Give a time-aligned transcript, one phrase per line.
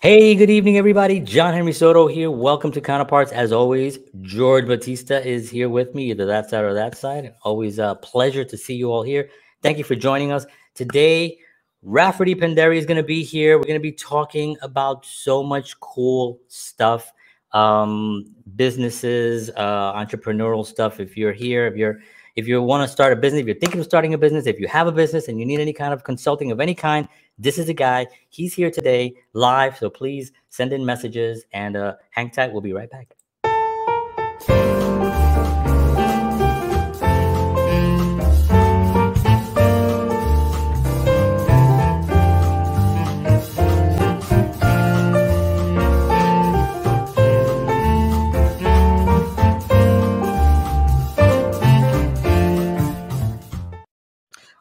[0.00, 1.18] Hey, good evening, everybody.
[1.18, 2.30] John Henry Soto here.
[2.30, 3.32] Welcome to Counterparts.
[3.32, 7.34] As always, George Batista is here with me, either that side or that side.
[7.42, 9.28] Always a pleasure to see you all here.
[9.60, 10.46] Thank you for joining us.
[10.74, 11.40] Today,
[11.82, 13.58] Rafferty Pendery is going to be here.
[13.58, 17.12] We're going to be talking about so much cool stuff,
[17.50, 18.24] um,
[18.54, 21.00] businesses, uh, entrepreneurial stuff.
[21.00, 21.98] If you're here, if you're
[22.36, 24.60] if you want to start a business, if you're thinking of starting a business, if
[24.60, 27.08] you have a business and you need any kind of consulting of any kind,
[27.38, 28.06] this is a guy.
[28.28, 29.76] He's here today live.
[29.78, 32.52] So please send in messages and uh, hang tight.
[32.52, 33.14] We'll be right back.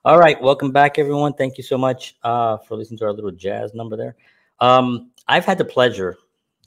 [0.08, 1.34] All right, welcome back, everyone.
[1.34, 4.16] Thank you so much uh, for listening to our little jazz number there.
[4.62, 6.16] Um, I've had the pleasure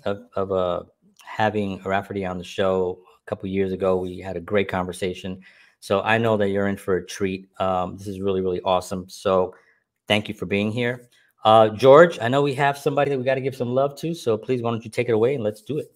[0.04, 0.82] of, of uh,
[1.24, 3.96] having Rafferty on the show a couple years ago.
[3.96, 5.40] We had a great conversation,
[5.78, 7.48] so I know that you're in for a treat.
[7.58, 9.08] Um, this is really, really awesome.
[9.08, 9.54] So,
[10.06, 11.08] thank you for being here,
[11.42, 12.18] uh, George.
[12.20, 14.60] I know we have somebody that we got to give some love to, so please,
[14.60, 15.90] why don't you take it away and let's do it.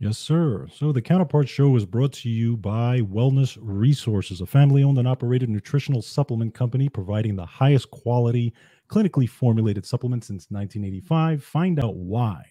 [0.00, 0.68] Yes, sir.
[0.72, 5.08] So the Counterpart Show is brought to you by Wellness Resources, a family owned and
[5.08, 8.54] operated nutritional supplement company providing the highest quality,
[8.88, 11.42] clinically formulated supplements since 1985.
[11.42, 12.44] Find out why.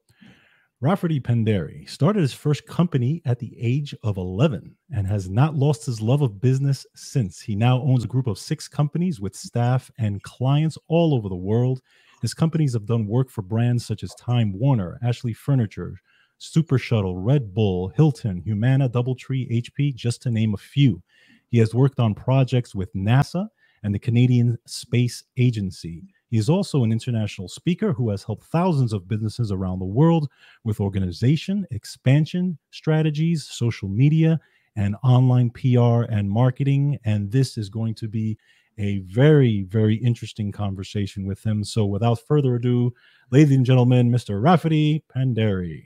[0.82, 5.86] Rafferty Pendery started his first company at the age of 11 and has not lost
[5.86, 7.42] his love of business since.
[7.42, 11.36] He now owns a group of six companies with staff and clients all over the
[11.36, 11.82] world.
[12.22, 15.96] His companies have done work for brands such as Time Warner, Ashley Furniture,
[16.38, 21.02] Super Shuttle, Red Bull, Hilton, Humana, Doubletree, HP, just to name a few.
[21.50, 23.48] He has worked on projects with NASA
[23.86, 26.04] and the Canadian Space Agency.
[26.32, 30.28] He is also an international speaker who has helped thousands of businesses around the world
[30.64, 34.40] with organization, expansion strategies, social media,
[34.76, 36.98] and online PR and marketing.
[37.06, 38.40] And this is going to be
[38.80, 41.64] a very, very interesting conversation with him.
[41.64, 42.92] So, without further ado,
[43.30, 44.42] ladies and gentlemen, Mr.
[44.42, 45.86] Rafferty Pendery.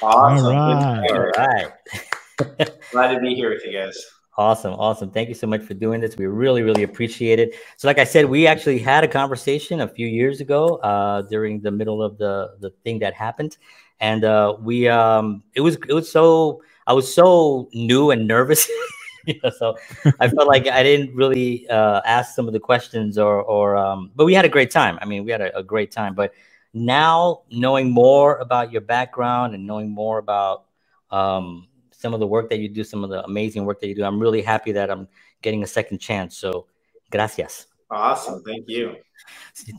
[0.00, 0.46] Awesome.
[0.46, 1.10] All right.
[1.10, 2.70] All right.
[2.92, 4.15] Glad to be here with you guys.
[4.38, 5.10] Awesome, awesome.
[5.10, 6.16] Thank you so much for doing this.
[6.18, 7.54] We really, really appreciate it.
[7.78, 11.62] So, like I said, we actually had a conversation a few years ago uh, during
[11.62, 13.56] the middle of the the thing that happened,
[13.98, 18.68] and uh, we um, it was it was so I was so new and nervous.
[19.26, 19.74] you know, so
[20.20, 24.10] I felt like I didn't really uh, ask some of the questions, or or um,
[24.14, 24.98] but we had a great time.
[25.00, 26.14] I mean, we had a, a great time.
[26.14, 26.34] But
[26.74, 30.66] now knowing more about your background and knowing more about
[31.10, 33.94] um, some of the work that you do, some of the amazing work that you
[33.94, 34.04] do.
[34.04, 35.08] I'm really happy that I'm
[35.42, 36.36] getting a second chance.
[36.36, 36.66] So,
[37.10, 37.66] gracias.
[37.90, 38.42] Awesome.
[38.42, 38.96] Thank you.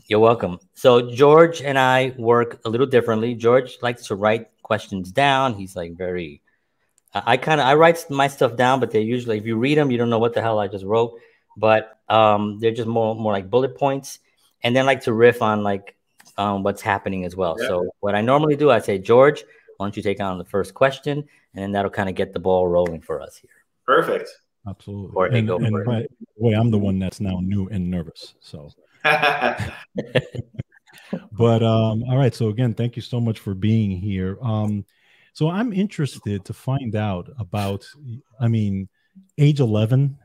[0.06, 0.58] You're welcome.
[0.74, 3.34] So, George and I work a little differently.
[3.34, 5.54] George likes to write questions down.
[5.54, 6.42] He's like very,
[7.14, 9.90] I kind of, I write my stuff down, but they're usually, if you read them,
[9.90, 11.18] you don't know what the hell I just wrote.
[11.56, 14.18] But um, they're just more, more like bullet points.
[14.62, 15.94] And then like to riff on like
[16.36, 17.56] um, what's happening as well.
[17.60, 17.68] Yeah.
[17.68, 19.44] So, what I normally do, I say, George,
[19.76, 21.28] why don't you take on the first question?
[21.58, 23.50] And then that'll kind of get the ball rolling for us here.
[23.84, 24.30] Perfect.
[24.68, 25.10] Absolutely.
[25.16, 28.36] Or and, and by the way, I'm the one that's now new and nervous.
[28.38, 28.70] So,
[29.02, 29.72] but
[31.64, 32.32] um, all right.
[32.32, 34.38] So again, thank you so much for being here.
[34.40, 34.84] Um,
[35.32, 37.84] so I'm interested to find out about.
[38.38, 38.88] I mean,
[39.36, 40.16] age 11.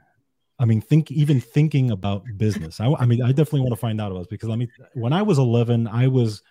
[0.59, 2.79] I mean, think even thinking about business.
[2.79, 5.13] I, I mean, I definitely want to find out about this because I mean, when
[5.13, 6.43] I was 11, I was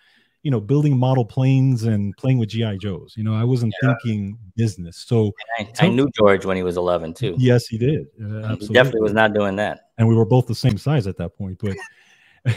[0.43, 3.13] you know, building model planes and playing with GI Joes.
[3.15, 3.89] You know, I wasn't yeah.
[3.89, 4.97] thinking business.
[5.07, 7.35] So I, I, knew George when he was 11 too.
[7.37, 8.07] Yes, he did.
[8.21, 9.89] Uh, he definitely was not doing that.
[9.97, 11.59] And we were both the same size at that point.
[11.63, 11.77] But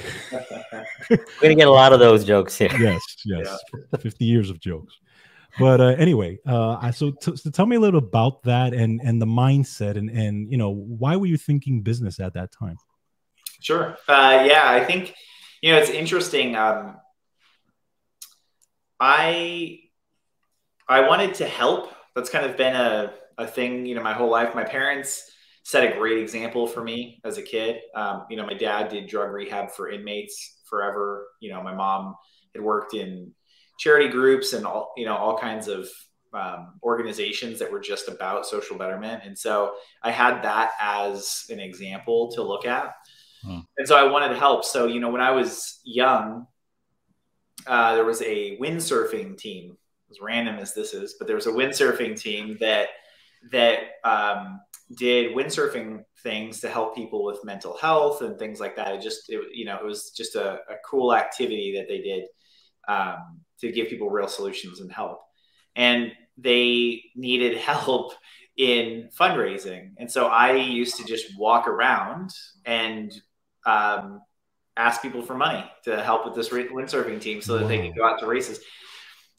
[1.08, 2.70] we're gonna get a lot of those jokes here.
[2.78, 3.58] Yes, yes,
[3.92, 3.98] yeah.
[3.98, 4.98] 50 years of jokes.
[5.58, 9.22] But uh, anyway, uh, so, t- so tell me a little about that and and
[9.22, 12.76] the mindset and and you know why were you thinking business at that time?
[13.60, 13.96] Sure.
[14.08, 15.14] Uh, yeah, I think
[15.62, 16.56] you know it's interesting.
[16.56, 16.96] Um,
[19.00, 19.80] I
[20.88, 21.92] I wanted to help.
[22.14, 24.54] That's kind of been a, a thing, you know, my whole life.
[24.54, 25.30] My parents
[25.64, 27.80] set a great example for me as a kid.
[27.94, 31.26] Um, you know, my dad did drug rehab for inmates forever.
[31.40, 32.14] You know, my mom
[32.54, 33.32] had worked in
[33.78, 35.88] charity groups and all, you know, all kinds of
[36.32, 39.22] um, organizations that were just about social betterment.
[39.24, 42.94] And so I had that as an example to look at.
[43.42, 43.60] Hmm.
[43.76, 44.64] And so I wanted to help.
[44.64, 46.46] So, you know, when I was young,
[47.66, 49.76] uh, there was a windsurfing team,
[50.10, 52.88] as random as this is, but there was a windsurfing team that
[53.52, 54.60] that um,
[54.96, 58.94] did windsurfing things to help people with mental health and things like that.
[58.94, 62.24] It just, it, you know, it was just a, a cool activity that they did
[62.88, 65.20] um, to give people real solutions and help.
[65.74, 68.14] And they needed help
[68.56, 69.90] in fundraising.
[69.98, 72.30] And so I used to just walk around
[72.64, 73.12] and
[73.66, 74.20] um,
[74.76, 78.04] ask people for money to help with this windsurfing team so that they could go
[78.04, 78.60] out to races.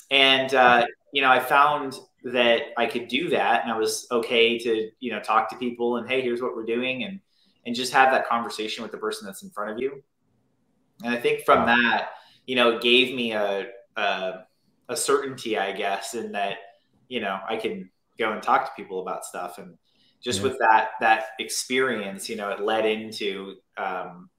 [0.09, 4.57] And, uh, you know, I found that I could do that and I was okay
[4.59, 7.19] to, you know, talk to people and, hey, here's what we're doing and,
[7.65, 10.01] and just have that conversation with the person that's in front of you.
[11.03, 12.09] And I think from that,
[12.45, 14.45] you know, it gave me a, a,
[14.89, 16.57] a certainty, I guess, in that,
[17.09, 19.59] you know, I can go and talk to people about stuff.
[19.59, 19.77] And
[20.21, 20.43] just yeah.
[20.47, 24.29] with that, that experience, you know, it led into, um,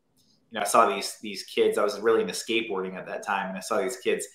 [0.51, 3.49] you know, I saw these, these kids, I was really into skateboarding at that time.
[3.49, 4.27] And I saw these kids,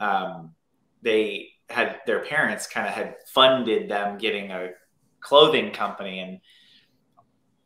[0.00, 0.54] um,
[1.02, 4.70] they had their parents kind of had funded them getting a
[5.20, 6.40] clothing company and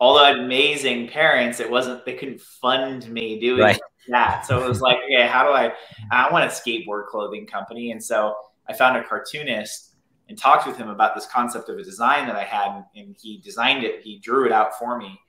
[0.02, 3.78] all the amazing parents, it wasn't they couldn't fund me doing right.
[4.08, 4.44] that.
[4.44, 5.72] So it was like, okay, how do I
[6.10, 7.92] I want a skateboard clothing company.
[7.92, 8.34] And so
[8.68, 9.94] I found a cartoonist
[10.28, 13.40] and talked with him about this concept of a design that I had and he
[13.44, 15.20] designed it, he drew it out for me.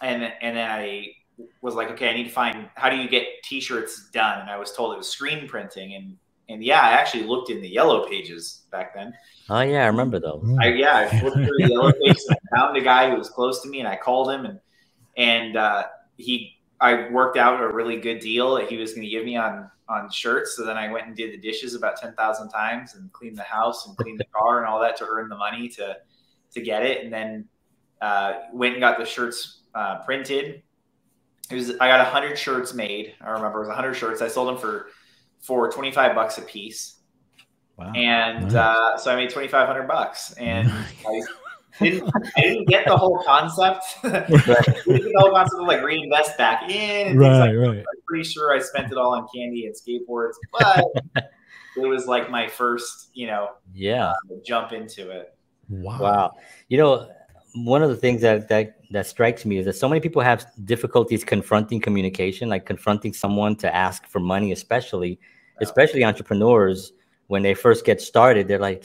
[0.00, 1.08] And and then I
[1.60, 4.40] was like, okay, I need to find how do you get t-shirts done?
[4.40, 6.16] And I was told it was screen printing and
[6.48, 9.12] and yeah, I actually looked in the yellow pages back then.
[9.50, 10.44] Oh yeah, I remember those.
[10.60, 13.28] I, yeah, I looked through the yellow pages and I found a guy who was
[13.28, 14.60] close to me, and I called him, and
[15.16, 15.84] and uh,
[16.16, 19.36] he, I worked out a really good deal that he was going to give me
[19.36, 20.56] on on shirts.
[20.56, 23.42] So then I went and did the dishes about ten thousand times, and cleaned the
[23.42, 25.96] house and cleaned the car and all that to earn the money to
[26.54, 27.48] to get it, and then
[28.00, 30.62] uh, went and got the shirts uh, printed.
[31.50, 33.14] It was I got hundred shirts made.
[33.20, 34.22] I remember it was hundred shirts.
[34.22, 34.88] I sold them for
[35.40, 36.96] for 25 bucks a piece.
[37.76, 37.92] Wow.
[37.94, 38.54] And nice.
[38.54, 41.20] uh, so I made 2,500 bucks and I
[41.80, 43.84] didn't, I didn't get the whole concept.
[44.02, 44.24] right.
[44.24, 47.18] the whole concept of like reinvest back in.
[47.18, 47.78] right, like right.
[47.78, 50.84] I'm pretty sure I spent it all on candy and skateboards, but
[51.76, 54.14] it was like my first, you know, yeah, uh,
[54.44, 55.36] jump into it.
[55.68, 55.98] Wow.
[56.00, 56.32] Wow.
[56.68, 57.10] You know,
[57.54, 60.46] one of the things that that that strikes me is that so many people have
[60.64, 65.18] difficulties confronting communication, like confronting someone to ask for money, especially
[65.60, 66.92] especially entrepreneurs
[67.28, 68.46] when they first get started.
[68.48, 68.84] They're like,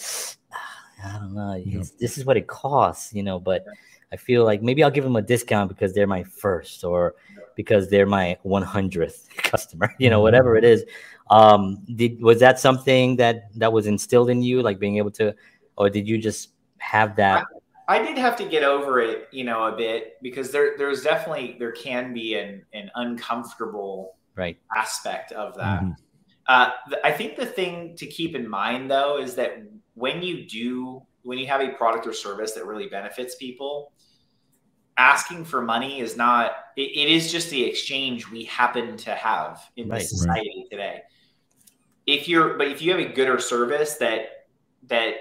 [1.03, 1.83] I don't know, yeah.
[2.00, 3.39] this is what it costs, you know.
[3.39, 3.65] But
[4.12, 7.15] I feel like maybe I'll give them a discount because they're my first, or
[7.56, 10.86] because they're my 100th customer, you know, whatever it is.
[11.30, 15.33] Um, did was that something that that was instilled in you, like being able to,
[15.77, 17.45] or did you just have that?
[17.92, 21.58] I did have to get over it, you know, a bit because there there's definitely
[21.60, 25.82] there can be an an uncomfortable right aspect of that.
[25.82, 25.92] Mm-hmm.
[26.48, 26.70] Uh,
[27.04, 29.62] I think the thing to keep in mind though is that
[29.96, 33.92] when you do when you have a product or service that really benefits people,
[34.98, 39.62] asking for money is not it, it is just the exchange we happen to have
[39.76, 40.72] in right, this society right.
[40.72, 41.02] today.
[42.08, 44.48] If you're but if you have a good or service that
[44.88, 45.16] that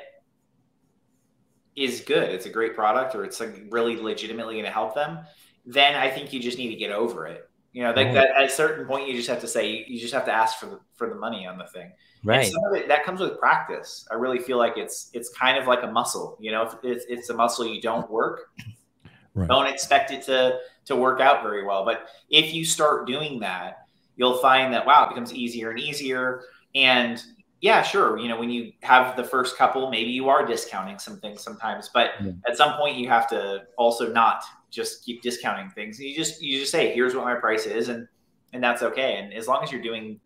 [1.76, 5.20] is good, it's a great product, or it's like really legitimately going to help them,
[5.64, 7.48] then I think you just need to get over it.
[7.72, 10.12] You know, that, that, at a certain point, you just have to say, you just
[10.12, 11.92] have to ask for the for the money on the thing.
[12.24, 12.52] Right.
[12.74, 14.06] It, that comes with practice.
[14.10, 16.36] I really feel like it's it's kind of like a muscle.
[16.40, 18.50] You know, if it's, it's a muscle you don't work,
[19.34, 19.48] right.
[19.48, 21.84] don't expect it to to work out very well.
[21.84, 26.42] But if you start doing that, you'll find that wow, it becomes easier and easier.
[26.74, 27.22] And
[27.60, 28.18] yeah, sure.
[28.18, 31.90] You know, when you have the first couple, maybe you are discounting some things sometimes,
[31.92, 32.32] but yeah.
[32.48, 36.00] at some point you have to also not just keep discounting things.
[36.00, 38.08] You just you just say, here's what my price is, and
[38.52, 39.16] and that's okay.
[39.16, 40.20] And as long as you're doing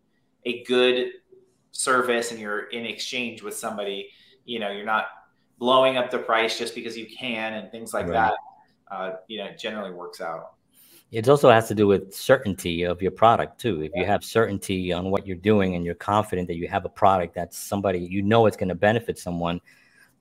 [0.45, 1.09] a good
[1.71, 4.09] service and you're in exchange with somebody,
[4.45, 5.07] you know, you're not
[5.57, 8.13] blowing up the price just because you can and things like right.
[8.13, 8.33] that.
[8.89, 10.54] Uh, you know, it generally works out.
[11.11, 13.81] It also has to do with certainty of your product too.
[13.81, 16.89] If you have certainty on what you're doing and you're confident that you have a
[16.89, 19.61] product that somebody you know it's going to benefit someone,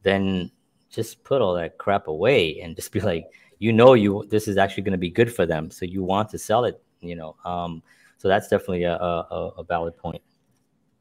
[0.03, 0.51] then
[0.91, 3.27] just put all that crap away and just be like,
[3.59, 6.29] you know, you this is actually going to be good for them, so you want
[6.31, 6.81] to sell it.
[7.01, 7.83] You know, um,
[8.19, 10.23] so that's definitely a, a, a valid point.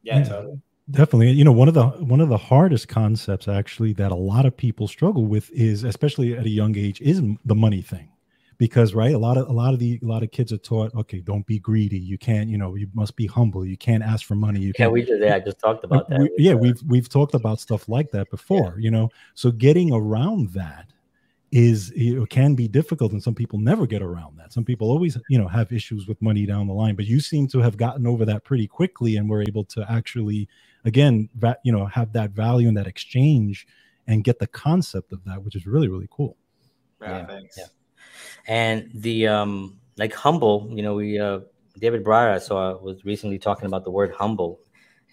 [0.02, 0.62] Yeah, yeah, totally.
[0.90, 1.32] Definitely.
[1.32, 4.56] You know, one of the one of the hardest concepts actually that a lot of
[4.56, 8.10] people struggle with is especially at a young age is the money thing
[8.58, 10.94] because right a lot of a lot of the a lot of kids are taught
[10.96, 12.00] okay don't be greedy.
[12.00, 13.66] You can't you know you must be humble.
[13.66, 14.60] You can't ask for money.
[14.60, 17.10] You yeah we just yeah i just talked about that we, yeah uh, we've we've
[17.10, 18.84] talked about stuff like that before yeah.
[18.84, 19.10] you know?
[19.34, 20.88] So getting around that
[21.52, 24.52] is it can be difficult and some people never get around that.
[24.52, 27.48] Some people always you know have issues with money down the line but you seem
[27.50, 30.48] to have gotten over that pretty quickly and were able to actually
[30.86, 33.68] again that you know have that value and that exchange
[34.08, 36.38] and get the concept of that which is really really cool.
[37.02, 37.58] Yeah, yeah thanks.
[37.58, 37.66] yeah
[38.48, 41.40] and the um like humble you know we uh
[41.80, 44.60] david breyer i saw was recently talking about the word humble.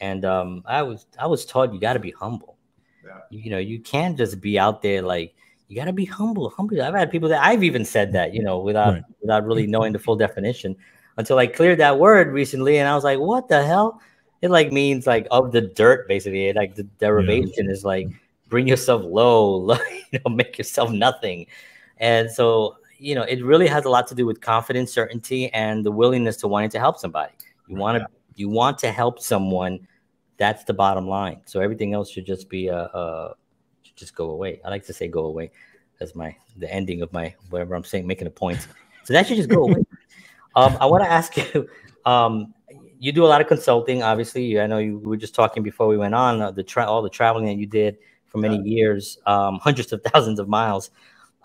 [0.00, 2.56] And um i was i was taught you got to be humble.
[3.04, 3.20] Yeah.
[3.30, 5.34] you know you can't just be out there like
[5.68, 6.80] you got to be humble humble.
[6.82, 9.02] I've had people that i've even said that you know without right.
[9.20, 10.76] without really knowing the full definition
[11.16, 14.00] until i cleared that word recently and i was like what the hell?
[14.42, 16.52] It like means like of the dirt basically.
[16.52, 17.72] Like the derivation yeah.
[17.72, 18.08] is like
[18.48, 19.74] bring yourself low
[20.12, 21.46] you know make yourself nothing.
[21.98, 25.84] And so you know, it really has a lot to do with confidence, certainty, and
[25.84, 27.32] the willingness to wanting to help somebody.
[27.66, 29.86] You want to you want to help someone.
[30.36, 31.40] That's the bottom line.
[31.46, 33.34] So everything else should just be a, uh, uh,
[33.82, 34.60] should just go away.
[34.64, 35.50] I like to say go away
[36.00, 38.66] as my the ending of my whatever I'm saying, making a point.
[39.04, 39.84] So that should just go away.
[40.56, 41.68] Um, I want to ask you.
[42.04, 42.54] Um,
[42.98, 44.60] you do a lot of consulting, obviously.
[44.60, 47.02] I know you we were just talking before we went on uh, the tra- all
[47.02, 50.90] the traveling that you did for many years, um, hundreds of thousands of miles.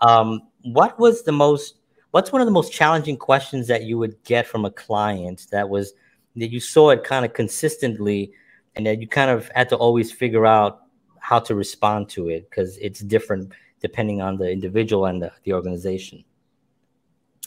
[0.00, 1.76] Um, what was the most
[2.10, 5.68] what's one of the most challenging questions that you would get from a client that
[5.68, 5.92] was
[6.36, 8.32] that you saw it kind of consistently
[8.74, 10.82] and that you kind of had to always figure out
[11.18, 12.48] how to respond to it?
[12.48, 16.24] Because it's different depending on the individual and the, the organization.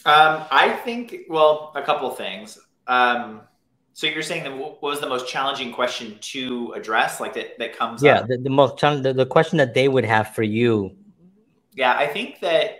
[0.05, 2.57] Um, i think well a couple of things.
[2.87, 3.41] Um,
[3.93, 7.77] so you're saying that what was the most challenging question to address like that that
[7.77, 10.95] comes yeah the, the, most challenging the, the question that they would have for you
[11.79, 12.79] yeah i think that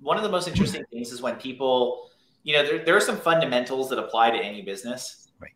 [0.00, 2.10] one of the most interesting things is when people,
[2.42, 5.28] you know, there, there are some fundamentals that apply to any business.
[5.40, 5.52] Right.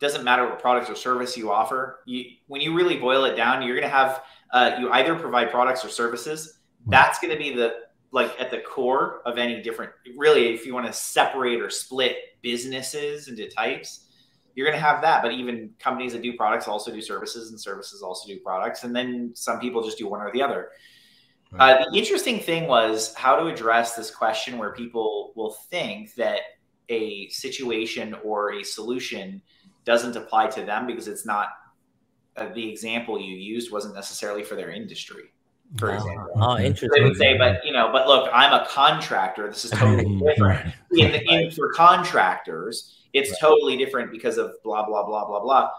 [0.00, 2.00] Doesn't matter what product or service you offer.
[2.06, 5.50] You, when you really boil it down, you're going to have uh, you either provide
[5.50, 6.58] products or services.
[6.84, 6.98] Right.
[6.98, 7.74] That's going to be the
[8.12, 9.92] like at the core of any different.
[10.16, 14.06] Really, if you want to separate or split businesses into types,
[14.54, 15.22] you're going to have that.
[15.22, 18.84] But even companies that do products also do services, and services also do products.
[18.84, 20.70] And then some people just do one or the other.
[21.58, 26.40] Uh, the interesting thing was how to address this question where people will think that
[26.88, 29.40] a situation or a solution
[29.84, 31.48] doesn't apply to them because it's not
[32.36, 35.32] uh, the example you used wasn't necessarily for their industry.
[35.78, 36.90] For example, oh, interesting.
[36.94, 39.48] They would say, but you know, but look, I'm a contractor.
[39.48, 40.72] This is totally different.
[40.92, 45.70] In, in for contractors, it's totally different because of blah blah blah blah blah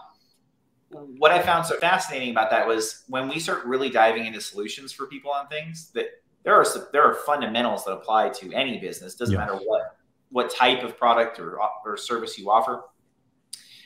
[0.90, 4.92] what I found so fascinating about that was when we start really diving into solutions
[4.92, 6.06] for people on things that
[6.44, 9.14] there are there are fundamentals that apply to any business.
[9.14, 9.96] Doesn't matter what
[10.30, 12.84] what type of product or, or service you offer.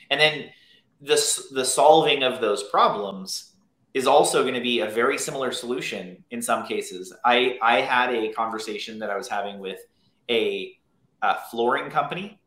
[0.09, 0.49] And then
[1.01, 3.55] the the solving of those problems
[3.93, 7.13] is also going to be a very similar solution in some cases.
[7.25, 9.79] I I had a conversation that I was having with
[10.29, 10.77] a,
[11.21, 12.39] a flooring company.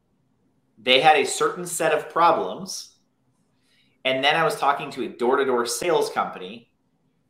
[0.78, 2.95] They had a certain set of problems
[4.06, 6.70] and then I was talking to a door to door sales company,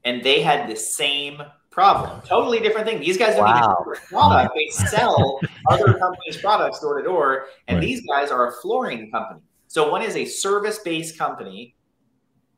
[0.05, 1.41] and they had the same
[1.71, 2.21] problem.
[2.27, 3.01] Totally different thing.
[3.01, 3.79] These guys don't wow.
[3.81, 5.41] even product; they sell
[5.71, 7.81] other companies' products door to door, and right.
[7.81, 9.41] these guys are a flooring company.
[9.69, 11.75] So one is a service based company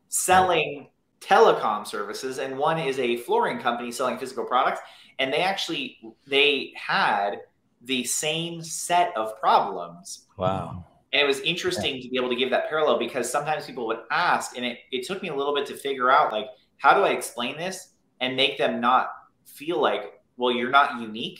[0.09, 0.89] selling
[1.21, 4.81] telecom services, and one is a flooring company selling physical products.
[5.19, 5.97] And they actually
[6.27, 7.37] they had
[7.81, 10.25] the same set of problems.
[10.37, 10.83] Wow.
[11.11, 12.03] And it was interesting yeah.
[12.03, 15.07] to be able to give that parallel because sometimes people would ask, and it, it
[15.07, 16.47] took me a little bit to figure out like,
[16.77, 19.11] how do I explain this and make them not
[19.45, 21.39] feel like, well, you're not unique?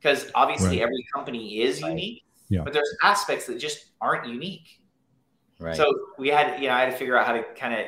[0.00, 0.82] Because obviously right.
[0.82, 1.90] every company is right.
[1.90, 2.62] unique, yeah.
[2.62, 4.80] but there's aspects that just aren't unique.
[5.58, 5.76] Right.
[5.76, 7.86] So we had, you know, I had to figure out how to kind of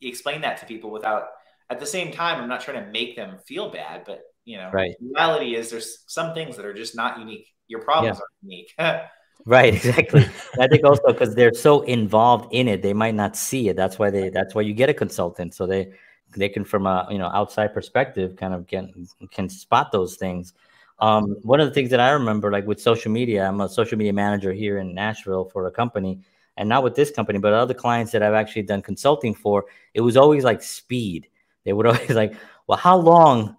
[0.00, 1.28] explain that to people without,
[1.70, 4.70] at the same time, I'm not trying to make them feel bad, but you know,
[4.72, 4.94] right.
[5.00, 7.48] reality is there's some things that are just not unique.
[7.68, 8.22] Your problems yeah.
[8.22, 8.74] are unique.
[9.46, 10.26] Right, exactly.
[10.60, 13.76] I think also because they're so involved in it, they might not see it.
[13.76, 14.28] That's why they.
[14.30, 15.92] That's why you get a consultant, so they
[16.36, 18.86] they can, from a you know outside perspective, kind of get
[19.30, 20.54] can spot those things.
[21.00, 23.98] Um, one of the things that I remember, like with social media, I'm a social
[23.98, 26.20] media manager here in Nashville for a company,
[26.56, 29.66] and not with this company, but other clients that I've actually done consulting for.
[29.92, 31.28] It was always like speed.
[31.64, 32.34] They would always like,
[32.66, 33.56] well, how long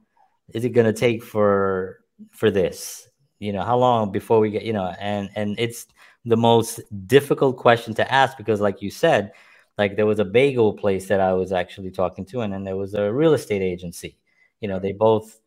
[0.53, 2.00] is it going to take for
[2.32, 3.08] for this?
[3.46, 5.88] You know how long before we get you know and and it's
[6.25, 9.32] the most difficult question to ask because like you said
[9.78, 12.78] like there was a bagel place that i was actually talking to and then there
[12.78, 14.18] was a real estate agency
[14.62, 15.40] you know they both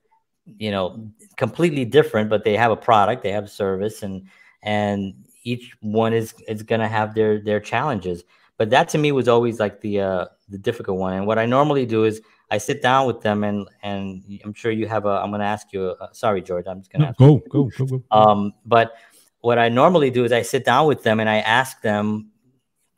[0.57, 4.27] you know, completely different, but they have a product, they have a service, and
[4.63, 5.15] and
[5.45, 8.25] each one is is going to have their their challenges.
[8.57, 11.15] But that to me was always like the uh, the difficult one.
[11.15, 14.71] And what I normally do is I sit down with them, and and I'm sure
[14.71, 15.21] you have a.
[15.23, 15.91] I'm going to ask you.
[15.91, 16.67] A, sorry, George.
[16.67, 18.03] I'm just going to no, go, go go go.
[18.11, 18.95] Um, but
[19.41, 22.31] what I normally do is I sit down with them and I ask them.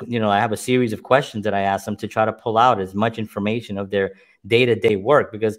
[0.07, 2.33] You know, I have a series of questions that I ask them to try to
[2.33, 4.13] pull out as much information of their
[4.47, 5.59] day to day work because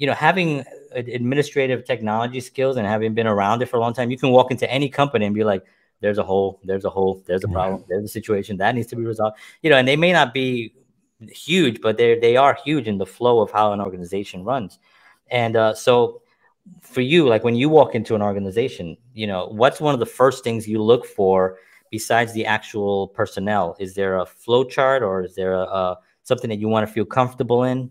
[0.00, 4.10] you know, having administrative technology skills and having been around it for a long time,
[4.10, 5.62] you can walk into any company and be like,
[6.00, 8.96] there's a hole, there's a hole, there's a problem, there's a situation that needs to
[8.96, 9.36] be resolved.
[9.60, 10.72] You know, and they may not be
[11.28, 14.78] huge, but they they are huge in the flow of how an organization runs.
[15.30, 16.22] And uh, so
[16.80, 20.06] for you, like when you walk into an organization, you know, what's one of the
[20.06, 21.58] first things you look for
[21.90, 23.76] besides the actual personnel?
[23.78, 26.92] Is there a flow chart or is there a, a something that you want to
[26.92, 27.90] feel comfortable in?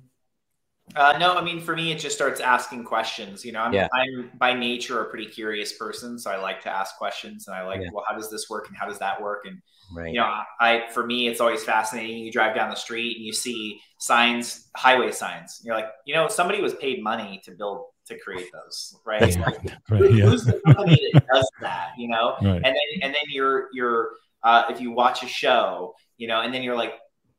[0.96, 3.46] Uh, no, I mean, for me, it just starts asking questions.
[3.46, 3.88] You know, I'm, yeah.
[3.94, 7.66] I'm by nature a pretty curious person, so I like to ask questions, and I
[7.66, 7.90] like, yeah.
[7.94, 9.62] well, how does this work, and how does that work, and
[9.94, 10.10] right.
[10.14, 12.20] you know, I for me, it's always fascinating.
[12.20, 15.62] You drive down the street and you see signs, highway signs.
[15.64, 19.22] You're like, you know, somebody was paid money to build to create those, right?
[19.22, 20.26] Like, right yeah.
[20.26, 21.90] Who's the company that does that?
[21.98, 22.56] You know, right.
[22.56, 24.10] and then and then you're you're
[24.44, 26.94] uh, if you watch a show, you know, and then you're like,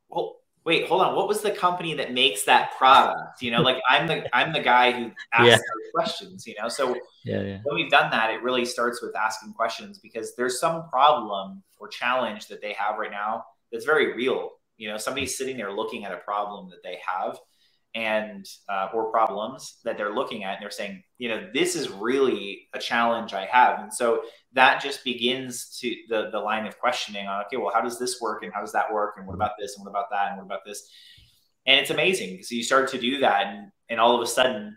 [0.08, 3.42] well wait, hold on, what was the company that makes that product?
[3.42, 5.56] You know, like I'm the I'm the guy who asks yeah.
[5.56, 6.68] those questions, you know.
[6.68, 7.58] So yeah, yeah.
[7.64, 11.88] when we've done that, it really starts with asking questions because there's some problem or
[11.88, 14.50] challenge that they have right now that's very real.
[14.76, 17.38] You know, somebody's sitting there looking at a problem that they have
[17.94, 21.90] and uh, or problems that they're looking at and they're saying you know this is
[21.90, 26.78] really a challenge i have and so that just begins to the, the line of
[26.78, 29.34] questioning on okay well how does this work and how does that work and what
[29.34, 30.88] about this and what about that and what about this
[31.66, 34.76] and it's amazing because you start to do that and, and all of a sudden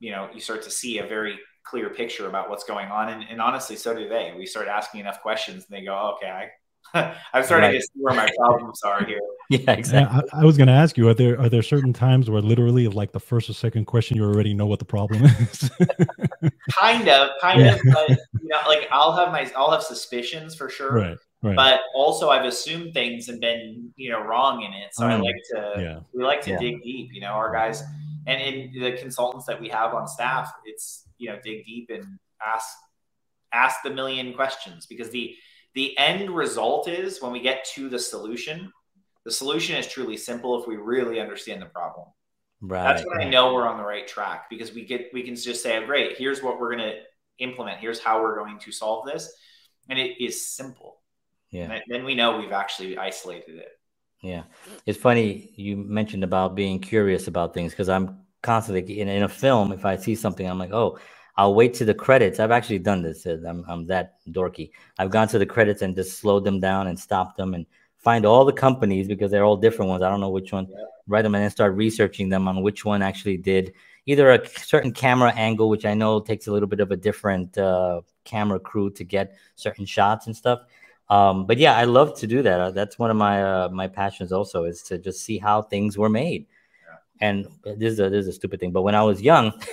[0.00, 3.24] you know you start to see a very clear picture about what's going on and,
[3.30, 6.48] and honestly so do they we start asking enough questions and they go okay i
[7.32, 7.80] I'm starting right.
[7.80, 9.20] to see where my problems are here.
[9.66, 10.30] Yeah, exactly.
[10.32, 12.88] I, I, was going to ask you: Are there are there certain times where literally,
[12.88, 15.70] like the first or second question, you already know what the problem is?
[16.70, 17.74] kind of, kind yeah.
[17.74, 17.80] of.
[17.92, 20.92] But you know, like I'll have my I'll have suspicions for sure.
[20.92, 21.18] Right.
[21.42, 21.56] Right.
[21.56, 24.94] But also, I've assumed things and been you know wrong in it.
[24.94, 25.22] So I mm.
[25.22, 26.00] like to yeah.
[26.14, 26.58] we like to yeah.
[26.58, 27.10] dig deep.
[27.12, 27.82] You know, our guys
[28.26, 32.04] and in the consultants that we have on staff, it's you know dig deep and
[32.44, 32.68] ask
[33.52, 35.34] ask the million questions because the
[35.74, 38.72] the end result is when we get to the solution,
[39.24, 42.08] the solution is truly simple if we really understand the problem.
[42.60, 42.94] Right.
[42.94, 45.62] That's when I know we're on the right track because we get we can just
[45.62, 46.94] say, great, here's what we're gonna
[47.38, 49.32] implement, here's how we're going to solve this.
[49.88, 51.00] And it is simple.
[51.50, 51.72] Yeah.
[51.72, 53.78] And then we know we've actually isolated it.
[54.22, 54.44] Yeah.
[54.86, 59.28] It's funny you mentioned about being curious about things because I'm constantly in, in a
[59.28, 60.98] film, if I see something, I'm like, oh,
[61.36, 62.38] I'll wait to the credits.
[62.38, 63.26] I've actually done this.
[63.26, 64.70] I'm, I'm that dorky.
[64.98, 67.66] I've gone to the credits and just slowed them down and stopped them and
[68.02, 70.02] find all the companies because they're all different ones.
[70.02, 70.66] I don't know which one.
[70.68, 70.84] Yeah.
[71.06, 73.72] Write them and then start researching them on which one actually did
[74.06, 77.56] either a certain camera angle, which I know takes a little bit of a different
[77.56, 80.60] uh, camera crew to get certain shots and stuff.
[81.08, 82.60] Um, but yeah, I love to do that.
[82.60, 85.98] Uh, that's one of my uh, my passions also is to just see how things
[85.98, 86.46] were made.
[86.88, 87.28] Yeah.
[87.28, 89.52] And this is a this is a stupid thing, but when I was young.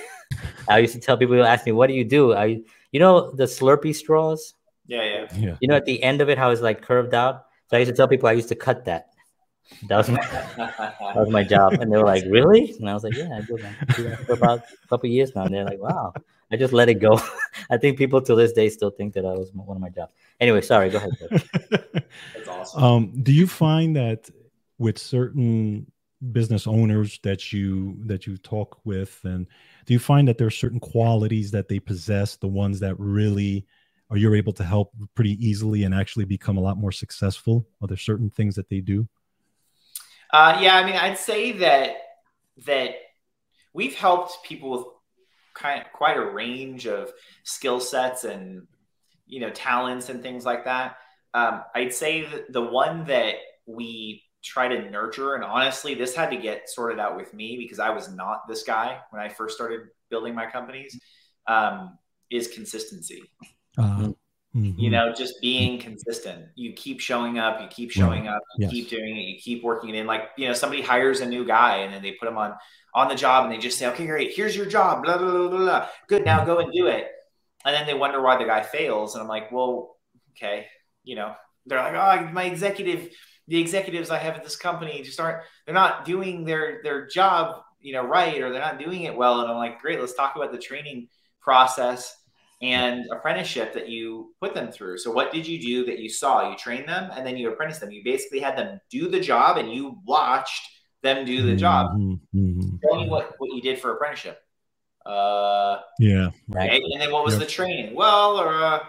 [0.68, 2.60] I used to tell people who ask me, "What do you do?" I,
[2.92, 4.54] you know, the Slurpee straws.
[4.86, 5.56] Yeah, yeah, yeah.
[5.60, 7.46] You know, at the end of it, how it's like curved out.
[7.70, 9.10] So I used to tell people I used to cut that.
[9.88, 10.20] That was my
[10.56, 13.42] that was my job, and they were like, "Really?" And I was like, "Yeah, I
[13.42, 16.12] did that for about a couple years now." And they're like, "Wow."
[16.52, 17.20] I just let it go.
[17.70, 20.12] I think people to this day still think that I was one of my jobs.
[20.40, 20.90] Anyway, sorry.
[20.90, 21.10] Go ahead.
[22.34, 22.82] That's awesome.
[22.82, 24.28] Um, do you find that
[24.78, 25.86] with certain
[26.32, 29.46] business owners that you that you talk with and
[29.86, 33.64] do you find that there are certain qualities that they possess the ones that really
[34.10, 37.88] are you're able to help pretty easily and actually become a lot more successful are
[37.88, 39.06] there certain things that they do
[40.32, 41.96] uh, yeah i mean i'd say that
[42.66, 42.90] that
[43.72, 44.84] we've helped people with
[45.54, 47.12] kind of quite a range of
[47.44, 48.66] skill sets and
[49.26, 50.96] you know talents and things like that
[51.34, 53.34] um, i'd say that the one that
[53.66, 55.34] we try to nurture.
[55.34, 58.62] And honestly, this had to get sorted out with me because I was not this
[58.62, 60.98] guy when I first started building my companies.
[61.46, 61.98] Um,
[62.30, 63.22] is consistency.
[63.78, 64.12] Uh,
[64.54, 64.78] mm-hmm.
[64.78, 66.46] You know, just being consistent.
[66.54, 67.60] You keep showing up.
[67.60, 68.34] You keep showing right.
[68.34, 68.42] up.
[68.56, 68.72] You yes.
[68.72, 69.22] keep doing it.
[69.22, 70.06] You keep working it in.
[70.06, 72.54] Like you know, somebody hires a new guy and then they put him on
[72.94, 74.32] on the job and they just say, "Okay, great.
[74.34, 75.02] Here's your job.
[75.04, 75.58] Blah blah blah blah.
[75.58, 75.88] blah.
[76.08, 76.24] Good.
[76.24, 77.08] Now go and do it."
[77.64, 79.14] And then they wonder why the guy fails.
[79.14, 79.96] And I'm like, "Well,
[80.36, 80.66] okay.
[81.04, 81.34] You know,
[81.66, 83.08] they're like, oh, my executive
[83.48, 87.62] the executives I have at this company just aren't they're not doing their their job
[87.80, 89.40] you know, right or they're not doing it well.
[89.40, 91.08] And I'm like, great, let's talk about the training
[91.40, 92.14] process
[92.62, 94.98] and apprenticeship that you put them through.
[94.98, 96.50] So what did you do that you saw?
[96.50, 97.90] You trained them and then you apprentice them.
[97.90, 100.68] You basically had them do the job and you watched
[101.02, 101.92] them do the job.
[101.92, 102.38] Mm-hmm.
[102.38, 102.76] mm-hmm.
[102.82, 104.38] Tell me what, what you did for apprenticeship.
[105.06, 106.28] Uh, yeah.
[106.48, 106.82] Right.
[106.92, 107.44] And then what was yep.
[107.44, 107.94] the training?
[107.94, 108.80] Well, or, uh,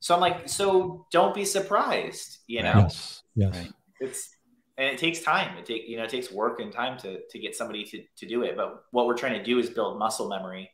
[0.00, 2.74] so I'm like, so don't be surprised, you know?
[2.78, 3.22] Yes.
[3.36, 3.56] Yes.
[3.56, 3.72] Right.
[4.00, 4.30] It's,
[4.76, 5.56] and it takes time.
[5.56, 8.26] It take, you know, it takes work and time to, to get somebody to, to
[8.26, 8.56] do it.
[8.56, 10.68] But what we're trying to do is build muscle memory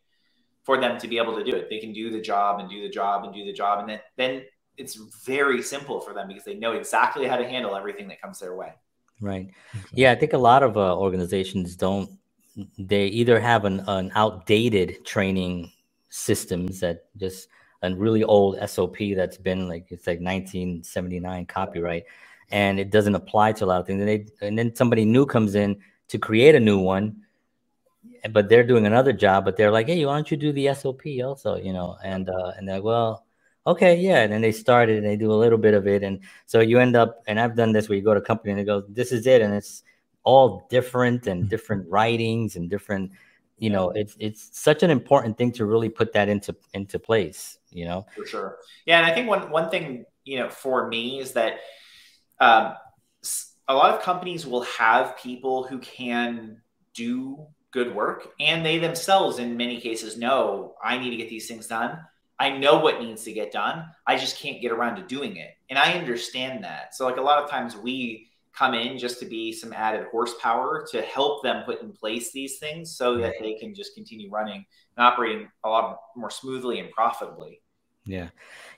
[0.63, 1.69] for them to be able to do it.
[1.71, 3.81] They can do the job and do the job and do the job.
[3.81, 4.43] And then, then
[4.77, 4.95] it's
[5.25, 8.55] very simple for them because they know exactly how to handle everything that comes their
[8.55, 8.73] way.
[9.21, 9.51] Right.
[9.93, 10.13] Yeah.
[10.13, 12.11] I think a lot of uh, organizations don't,
[12.79, 15.71] they either have an, an outdated training
[16.09, 17.49] systems that just
[17.83, 22.05] a really old SOP that's been like, it's like 1979 copyright
[22.51, 24.01] and it doesn't apply to a lot of things.
[24.01, 27.23] And, they, and then somebody new comes in to create a new one
[28.31, 31.03] but they're doing another job, but they're like, hey, why don't you do the SOP
[31.25, 31.57] also?
[31.57, 33.25] You know, and uh, and they're like, well,
[33.67, 34.23] okay, yeah.
[34.23, 36.79] And then they started and they do a little bit of it, and so you
[36.79, 37.23] end up.
[37.27, 39.27] And I've done this where you go to a company and they go, this is
[39.27, 39.83] it, and it's
[40.23, 41.49] all different and mm-hmm.
[41.49, 43.13] different writings and different.
[43.59, 47.59] You know, it's it's such an important thing to really put that into into place.
[47.71, 48.59] You know, for sure.
[48.87, 51.61] Yeah, and I think one one thing you know for me is that.
[52.39, 52.75] Um,
[53.71, 56.61] a lot of companies will have people who can
[56.93, 58.33] do good work.
[58.41, 61.99] And they themselves in many cases know i need to get these things done.
[62.39, 63.85] I know what needs to get done.
[64.07, 65.51] I just can't get around to doing it.
[65.69, 66.95] And i understand that.
[66.95, 70.85] So like a lot of times we come in just to be some added horsepower
[70.91, 74.65] to help them put in place these things so that they can just continue running
[74.97, 77.63] and operating a lot more smoothly and profitably.
[78.05, 78.31] Yeah.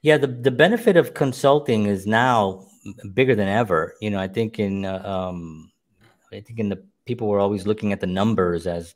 [0.03, 2.67] Yeah the, the benefit of consulting is now
[3.15, 3.95] bigger than ever.
[4.01, 5.71] You know i think in uh, um
[6.33, 8.95] i think in the people were always looking at the numbers as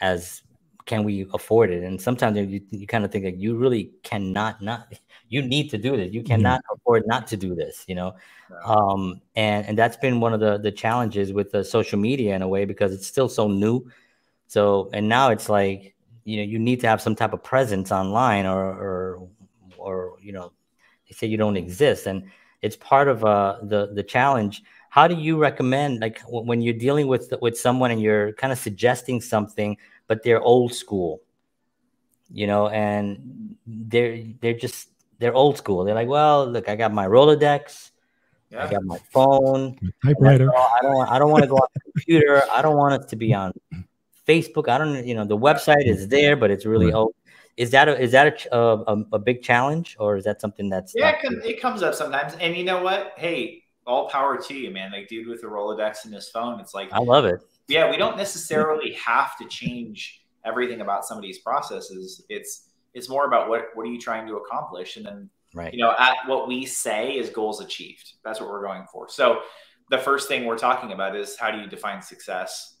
[0.00, 0.42] as
[0.86, 1.84] can we afford it?
[1.84, 4.92] And sometimes you, you kind of think like you really cannot not
[5.28, 6.12] you need to do this.
[6.12, 6.74] You cannot mm-hmm.
[6.74, 8.14] afford not to do this you know?
[8.64, 12.42] Um and and that's been one of the the challenges with the social media in
[12.42, 13.90] a way because it's still so new.
[14.46, 15.94] So and now it's like
[16.24, 19.28] you know you need to have some type of presence online or or
[19.76, 20.52] or you know
[21.08, 22.06] they say you don't exist.
[22.06, 22.30] And
[22.62, 27.06] it's part of uh the the challenge how do you recommend like when you're dealing
[27.08, 31.20] with with someone and you're kind of suggesting something but they're old school?
[32.30, 35.84] You know and they're they're just they're old school.
[35.84, 37.90] They're like well look i got my rolodex
[38.50, 38.64] yeah.
[38.64, 40.50] i got my phone typewriter.
[40.56, 42.42] i don't i don't want to go on the computer.
[42.50, 43.52] I don't want it to be on
[44.26, 44.68] facebook.
[44.68, 46.94] I don't you know the website is there but it's really right.
[46.94, 47.14] old.
[47.56, 50.92] Is that a, is that a, a, a, big challenge or is that something that's
[50.96, 52.34] yeah it, it comes up sometimes.
[52.34, 53.14] And you know what?
[53.16, 54.92] Hey all power to you, man.
[54.92, 57.40] Like dude with a Rolodex in his phone, it's like I love it.
[57.66, 62.24] Yeah, we don't necessarily have to change everything about somebody's processes.
[62.28, 65.72] It's it's more about what what are you trying to accomplish, and then right.
[65.72, 68.12] you know, at what we say is goals achieved.
[68.24, 69.08] That's what we're going for.
[69.08, 69.40] So
[69.90, 72.76] the first thing we're talking about is how do you define success?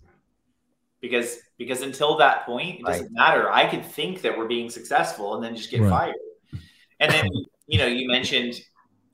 [1.00, 3.50] Because because until that point, it doesn't matter.
[3.50, 5.90] I could think that we're being successful and then just get right.
[5.90, 6.14] fired.
[7.00, 7.28] And then
[7.66, 8.60] you know, you mentioned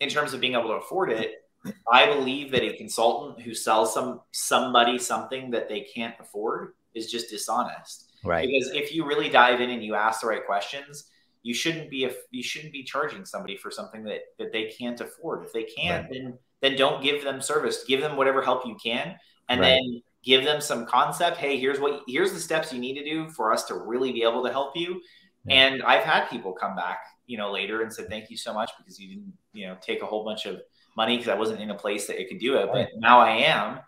[0.00, 1.43] in terms of being able to afford it,
[1.90, 7.11] I believe that a consultant who sells some somebody something that they can't afford is
[7.11, 8.11] just dishonest.
[8.24, 8.48] Right.
[8.48, 11.11] Because if you really dive in and you ask the right questions,
[11.42, 15.00] you shouldn't be a, you shouldn't be charging somebody for something that that they can't
[15.00, 15.44] afford.
[15.44, 16.12] If they can't, right.
[16.12, 17.85] then then don't give them service.
[17.85, 19.16] Give them whatever help you can,
[19.48, 19.68] and right.
[19.68, 21.37] then give them some concept.
[21.37, 24.22] Hey, here's what here's the steps you need to do for us to really be
[24.22, 25.00] able to help you.
[25.44, 25.55] Yeah.
[25.57, 28.70] And I've had people come back, you know, later and said, "Thank you so much
[28.78, 30.60] because you didn't, you know, take a whole bunch of
[30.96, 33.30] money because I wasn't in a place that it could do it, but now I
[33.30, 33.80] am,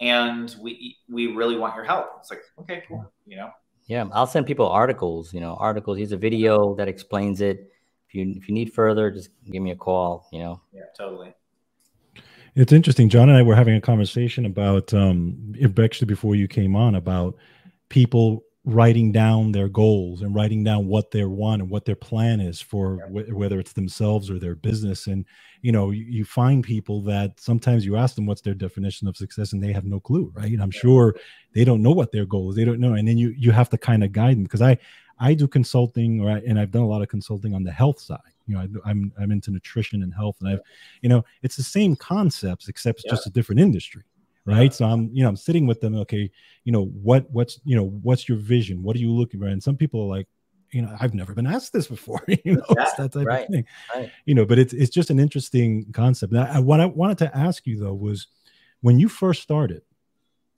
[0.00, 2.06] and we we really want your help.
[2.20, 3.50] It's like okay, cool, you know.
[3.86, 5.34] Yeah, I'll send people articles.
[5.34, 5.98] You know, articles.
[5.98, 7.70] Here's a video that explains it.
[8.08, 10.28] If you if you need further, just give me a call.
[10.32, 10.62] You know.
[10.72, 11.34] Yeah, totally.
[12.54, 13.08] It's interesting.
[13.08, 17.36] John and I were having a conversation about um, actually before you came on about
[17.88, 22.40] people writing down their goals and writing down what they want and what their plan
[22.40, 25.06] is for wh- whether it's themselves or their business.
[25.06, 25.26] And
[25.60, 29.16] you know you, you, find people that sometimes you ask them what's their definition of
[29.16, 30.58] success and they have no clue right?
[30.60, 31.14] I'm sure
[31.52, 32.56] they don't know what their goal is.
[32.56, 32.94] They don't know.
[32.94, 34.78] And then you you have to kind of guide them because i
[35.20, 36.42] i do consulting right?
[36.44, 38.18] And i've done a lot of consulting on the health side.
[38.46, 40.60] You know I, am I'm, I'm into nutrition and health and i've
[41.02, 43.12] you know it's the same concepts except it's yeah.
[43.12, 44.04] just a different industry
[44.46, 46.30] right so i'm you know i'm sitting with them okay
[46.64, 49.62] you know what what's you know what's your vision what are you looking for and
[49.62, 50.28] some people are like
[50.70, 53.50] you know i've never been asked this before you know yeah, that type right, of
[53.50, 54.10] thing right.
[54.26, 57.66] you know but it's it's just an interesting concept now, what i wanted to ask
[57.66, 58.26] you though was
[58.80, 59.82] when you first started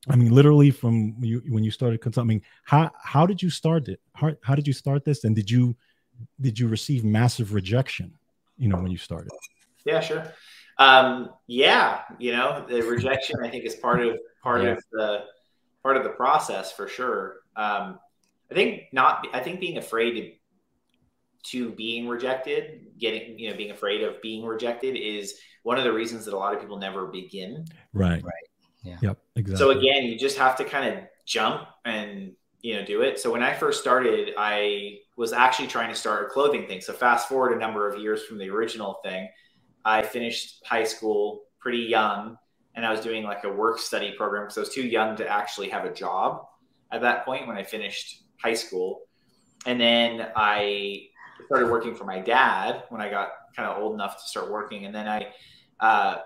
[0.08, 2.42] I mean, literally from you when you started consulting.
[2.64, 4.00] How how did you start it?
[4.14, 5.24] How, how did you start this?
[5.24, 5.76] And did you
[6.40, 8.12] did you receive massive rejection?
[8.56, 9.32] You know, when you started.
[9.84, 10.32] Yeah, sure.
[10.78, 14.70] Um, yeah, you know, the rejection I think is part of part yeah.
[14.70, 15.24] of the
[15.82, 17.36] part of the process for sure.
[17.56, 17.98] Um,
[18.50, 19.26] I think not.
[19.32, 20.32] I think being afraid to
[21.50, 25.92] to being rejected, getting you know, being afraid of being rejected is one of the
[25.92, 27.64] reasons that a lot of people never begin.
[27.92, 28.22] Right.
[28.22, 28.32] Right.
[28.82, 28.98] Yeah.
[29.00, 29.18] Yep.
[29.36, 29.56] Exactly.
[29.56, 33.18] So again, you just have to kind of jump and you know do it.
[33.18, 36.80] So when I first started, I was actually trying to start a clothing thing.
[36.80, 39.28] So fast forward a number of years from the original thing,
[39.86, 42.36] I finished high school pretty young,
[42.74, 45.26] and I was doing like a work study program because I was too young to
[45.26, 46.44] actually have a job
[46.90, 49.02] at that point when I finished high school.
[49.64, 51.06] And then I
[51.46, 54.86] started working for my dad when I got kind of old enough to start working,
[54.86, 55.28] and then I,
[55.78, 56.16] uh,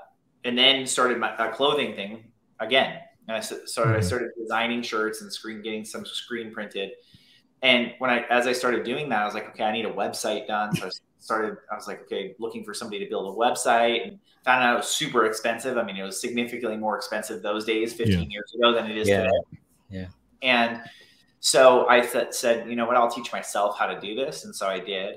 [0.42, 2.99] and then started my a clothing thing again.
[3.29, 4.07] And I started I mm-hmm.
[4.07, 6.92] started designing shirts and screen getting some screen printed.
[7.61, 9.92] And when I as I started doing that, I was like, okay, I need a
[9.92, 10.75] website done.
[10.75, 11.56] So I started.
[11.70, 14.78] I was like, okay, looking for somebody to build a website, and found out it
[14.78, 15.78] was super expensive.
[15.78, 18.26] I mean, it was significantly more expensive those days, 15 yeah.
[18.28, 19.22] years ago, than it is yeah.
[19.22, 19.61] today.
[19.90, 20.06] Yeah.
[20.42, 20.80] And
[21.40, 24.44] so I th- said, you know what, I'll teach myself how to do this.
[24.44, 25.16] And so I did,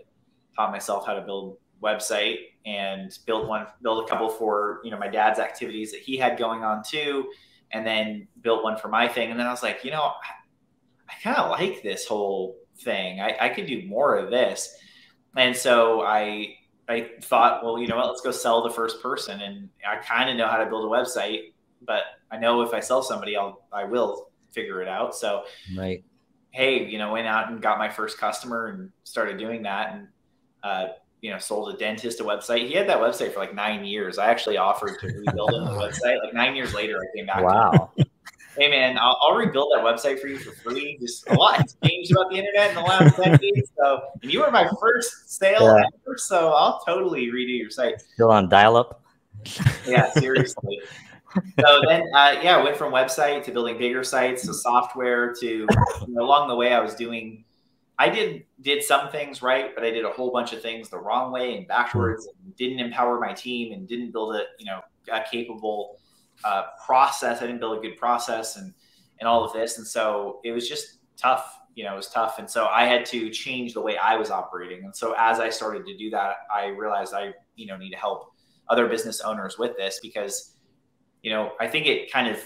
[0.55, 4.97] taught myself how to build website and build one, build a couple for, you know,
[4.97, 7.29] my dad's activities that he had going on too.
[7.71, 9.31] And then built one for my thing.
[9.31, 13.19] And then I was like, you know, I, I kind of like this whole thing.
[13.19, 14.77] I, I could do more of this.
[15.35, 19.41] And so I, I thought, well, you know what, let's go sell the first person.
[19.41, 22.79] And I kind of know how to build a website, but I know if I
[22.79, 25.15] sell somebody, I'll, I will figure it out.
[25.15, 25.43] So,
[25.75, 26.03] right
[26.53, 30.07] hey, you know, went out and got my first customer and started doing that and,
[30.61, 32.67] uh, you know, sold a dentist a website.
[32.67, 34.19] He had that website for like nine years.
[34.19, 35.71] I actually offered to rebuild him the
[36.05, 36.23] website.
[36.23, 37.43] Like nine years later, I came back.
[37.43, 37.91] Wow.
[38.57, 40.97] Hey man, I'll, I'll, rebuild that website for you for free.
[40.99, 43.63] Just a lot has changed about the internet in the last decade.
[43.77, 45.85] So, and you were my first sale yeah.
[46.05, 48.01] ever, so I'll totally redo your site.
[48.13, 49.01] Still on dial-up.
[49.85, 50.79] Yeah, seriously
[51.59, 55.47] so then, uh, yeah, I went from website to building bigger sites to software to
[55.47, 55.67] you
[56.07, 57.43] know, along the way, I was doing,
[57.97, 60.99] I did did some things right, but I did a whole bunch of things the
[60.99, 64.81] wrong way and backwards, and didn't empower my team and didn't build a you know
[65.11, 65.97] a capable
[66.43, 67.41] uh, process.
[67.41, 68.73] I didn't build a good process and
[69.19, 71.59] and all of this, and so it was just tough.
[71.75, 74.29] You know, it was tough, and so I had to change the way I was
[74.29, 74.83] operating.
[74.83, 77.97] And so as I started to do that, I realized I you know need to
[77.97, 78.31] help
[78.69, 80.53] other business owners with this because
[81.23, 82.37] you know, I think it kind of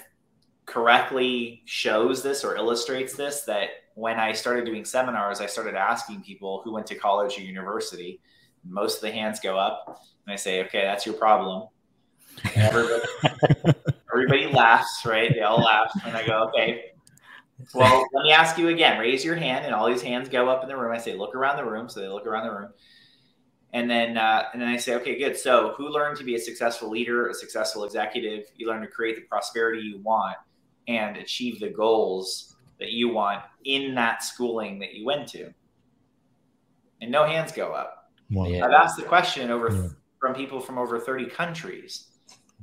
[0.66, 6.22] correctly shows this or illustrates this that when I started doing seminars, I started asking
[6.22, 8.22] people who went to college or university.
[8.64, 11.68] Most of the hands go up, and I say, "Okay, that's your problem."
[12.56, 13.04] Everybody,
[14.14, 15.32] everybody laughs, right?
[15.34, 16.92] They all laugh, and I go, "Okay."
[17.74, 19.00] Well, let me ask you again.
[19.00, 20.94] Raise your hand, and all these hands go up in the room.
[20.94, 22.70] I say, "Look around the room." So they look around the room
[23.74, 25.38] and then uh, and then I say, okay, good.
[25.38, 28.46] So who learned to be a successful leader, a successful executive?
[28.56, 30.38] You learn to create the prosperity you want
[30.88, 35.52] and achieve the goals that you want in that schooling that you went to.
[37.02, 38.12] And no hands go up.
[38.32, 38.48] Wow.
[38.48, 38.66] Yeah.
[38.66, 39.90] I've asked the question over yeah.
[40.20, 42.07] from people from over 30 countries.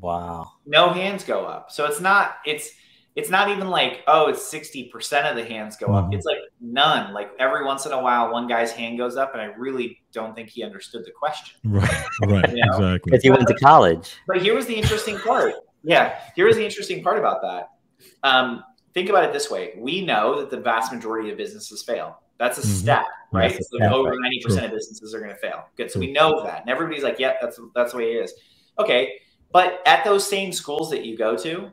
[0.00, 0.52] Wow.
[0.66, 1.70] No hands go up.
[1.70, 2.70] So it's not it's
[3.16, 6.04] it's not even like oh it's 60% of the hands go up.
[6.04, 6.14] Mm-hmm.
[6.14, 7.12] it's like none.
[7.14, 10.34] Like every once in a while one guy's hand goes up and i really don't
[10.34, 11.58] think he understood the question.
[11.64, 12.50] Right right.
[12.54, 12.72] You know?
[12.72, 13.10] exactly.
[13.10, 14.14] Because he went to college.
[14.26, 15.54] But here was the interesting part.
[15.82, 17.70] Yeah here was the interesting part about that.
[18.22, 19.74] Um, think about it this way.
[19.78, 22.20] We know that the vast majority of businesses fail.
[22.38, 22.70] That's a mm-hmm.
[22.70, 23.52] stat right?
[23.52, 25.64] So stat, over 90% of businesses are going to fail.
[25.76, 25.90] Good.
[25.90, 26.62] So we know that.
[26.62, 28.34] And everybody's like yeah that's that's the way it is.
[28.80, 29.20] Okay
[29.54, 31.72] but at those same schools that you go to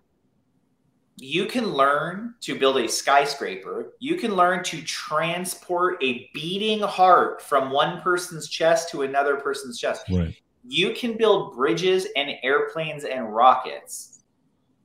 [1.21, 3.93] you can learn to build a skyscraper.
[3.99, 9.79] You can learn to transport a beating heart from one person's chest to another person's
[9.79, 10.03] chest.
[10.09, 10.35] Right.
[10.63, 14.23] You can build bridges and airplanes and rockets,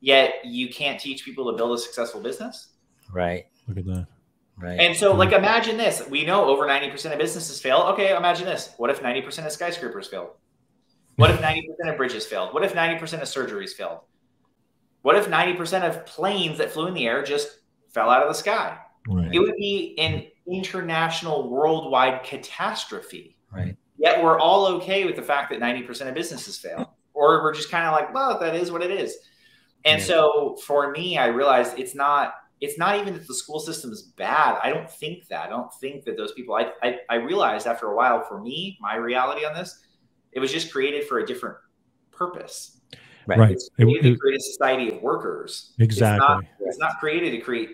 [0.01, 2.69] yet you can't teach people to build a successful business.
[3.11, 3.47] Right.
[3.67, 4.07] Look at that.
[4.59, 4.79] Right.
[4.79, 6.07] And so, like, imagine this.
[6.09, 7.79] We know over 90% of businesses fail.
[7.93, 8.75] Okay, imagine this.
[8.77, 10.31] What if 90% of skyscrapers failed?
[11.17, 12.53] What if 90% of bridges failed?
[12.55, 14.01] What if 90% of surgeries failed?
[15.03, 18.35] What if 90% of planes that flew in the air just fell out of the
[18.35, 18.79] sky?
[19.09, 19.33] Right.
[19.33, 23.37] It would be an international, worldwide catastrophe.
[23.51, 23.77] Right.
[23.99, 26.97] Yet we're all okay with the fact that 90% of businesses fail.
[27.15, 29.17] Or we're just kind of like, well, that is what it is.
[29.85, 30.07] And yeah.
[30.07, 34.03] so for me, I realized it's not it's not even that the school system is
[34.03, 34.59] bad.
[34.63, 35.47] I don't think that.
[35.47, 38.77] I don't think that those people I, I I realized after a while for me,
[38.81, 39.86] my reality on this,
[40.37, 41.57] it was just created for a different
[42.12, 42.79] purpose.
[43.27, 43.53] Right.
[43.53, 45.72] It's created it, to create a society of workers.
[45.79, 46.14] Exactly.
[46.14, 47.70] It's not, it's not created to create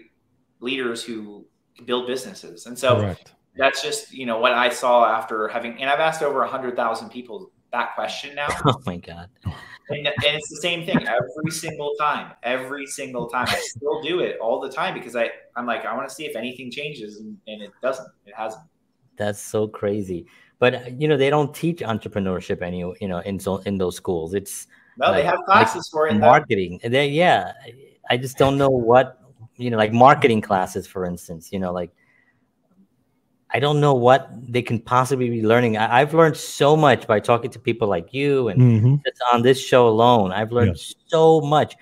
[0.61, 1.44] leaders who
[1.85, 2.66] build businesses.
[2.66, 3.33] And so Correct.
[3.57, 6.77] that's just, you know, what I saw after having, and I've asked over a hundred
[6.77, 8.46] thousand people that question now.
[8.64, 9.29] Oh my God.
[9.88, 13.46] And, and, it's the same thing every single time, every single time.
[13.48, 16.25] I still do it all the time because I, I'm like, I want to see
[16.25, 18.62] if anything changes and, and it doesn't, it hasn't.
[19.16, 20.27] That's so crazy.
[20.62, 24.33] But you know, they don't teach entrepreneurship any, you know, in so in those schools.
[24.33, 26.14] It's no, like, they have classes like for it.
[26.20, 26.79] Marketing.
[26.85, 27.51] And they, yeah.
[28.09, 29.18] I just don't know what,
[29.57, 31.90] you know, like marketing classes, for instance, you know, like
[33.51, 35.79] I don't know what they can possibly be learning.
[35.79, 39.35] I, have learned so much by talking to people like you and mm-hmm.
[39.35, 40.31] on this show alone.
[40.31, 40.94] I've learned yes.
[41.09, 41.75] so much.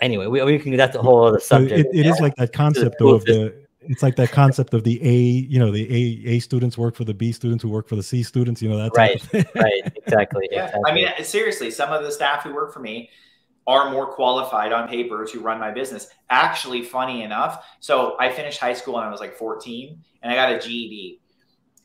[0.00, 1.88] Anyway, we, we can that's a whole other subject.
[1.92, 5.00] it, it is like that concept though of the it's like that concept of the
[5.02, 7.96] A, you know, the A A students work for the B students who work for
[7.96, 9.22] the C students, you know, that's right,
[9.54, 10.48] right, exactly.
[10.52, 10.82] Yeah, exactly.
[10.86, 13.10] I mean, seriously, some of the staff who work for me
[13.66, 16.08] are more qualified on paper to run my business.
[16.28, 20.34] Actually, funny enough, so I finished high school and I was like 14, and I
[20.34, 21.20] got a GED.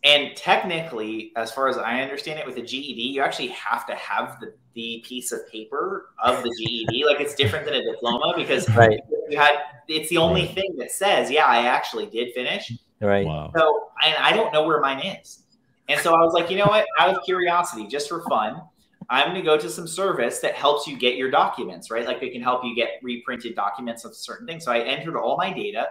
[0.05, 3.95] And technically, as far as I understand it, with a GED, you actually have to
[3.95, 7.05] have the, the piece of paper of the GED.
[7.07, 8.99] like it's different than a diploma because right.
[9.29, 12.71] you had it's the only thing that says, yeah, I actually did finish.
[13.01, 13.25] Right.
[13.25, 13.51] Wow.
[13.57, 15.41] So and I don't know where mine is.
[15.89, 16.85] And so I was like, you know what?
[16.99, 18.61] Out of curiosity, just for fun,
[19.09, 22.05] I'm going to go to some service that helps you get your documents, right?
[22.05, 24.65] Like they can help you get reprinted documents of certain things.
[24.65, 25.87] So I entered all my data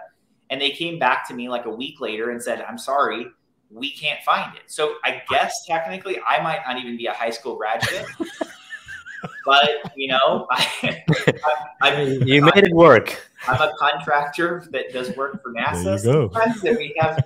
[0.49, 3.27] and they came back to me like a week later and said, I'm sorry,
[3.69, 4.63] we can't find it.
[4.67, 8.05] So I guess technically I might not even be a high school graduate.
[9.45, 13.19] but you know, I, I, I, you made it work.
[13.47, 17.23] I'm a contractor that does work for NASA sometimes, and we have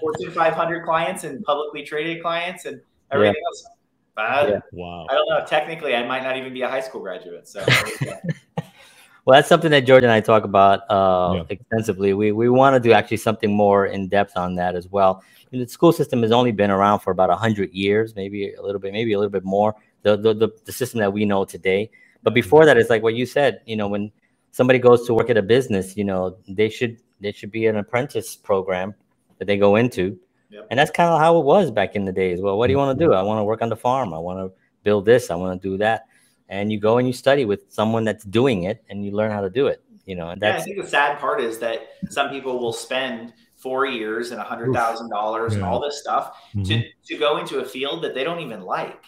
[0.00, 3.46] Fortune 500 clients and publicly traded clients and everything yeah.
[3.46, 3.66] else.
[4.14, 4.60] But yeah.
[4.72, 5.44] wow, I don't know.
[5.46, 7.48] Technically, I might not even be a high school graduate.
[7.48, 7.64] So.
[9.24, 11.42] well, that's something that George and I talk about uh, yeah.
[11.48, 12.12] extensively.
[12.12, 15.22] We we want to do actually something more in depth on that as well
[15.58, 18.92] the school system has only been around for about 100 years, maybe a little bit,
[18.92, 21.90] maybe a little bit more, the, the, the, the system that we know today.
[22.22, 22.34] But mm-hmm.
[22.34, 24.12] before that, it's like what you said, you know, when
[24.52, 27.76] somebody goes to work at a business, you know, they should, there should be an
[27.76, 28.94] apprentice program
[29.38, 30.18] that they go into.
[30.50, 30.68] Yep.
[30.70, 32.40] And that's kind of how it was back in the days.
[32.40, 33.12] Well, what do you want to do?
[33.12, 34.14] I want to work on the farm.
[34.14, 35.30] I want to build this.
[35.30, 36.06] I want to do that.
[36.48, 39.40] And you go and you study with someone that's doing it and you learn how
[39.40, 41.88] to do it, you know, and that's, yeah, I think the sad part is that
[42.10, 43.32] some people will spend
[43.64, 46.64] four years and a hundred thousand dollars and all this stuff mm-hmm.
[46.64, 49.06] to to go into a field that they don't even like.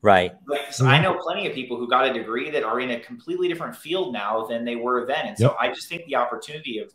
[0.00, 0.32] Right.
[0.46, 0.92] Like, so mm-hmm.
[0.92, 3.76] I know plenty of people who got a degree that are in a completely different
[3.76, 5.26] field now than they were then.
[5.26, 5.56] And so yep.
[5.60, 6.92] I just think the opportunity of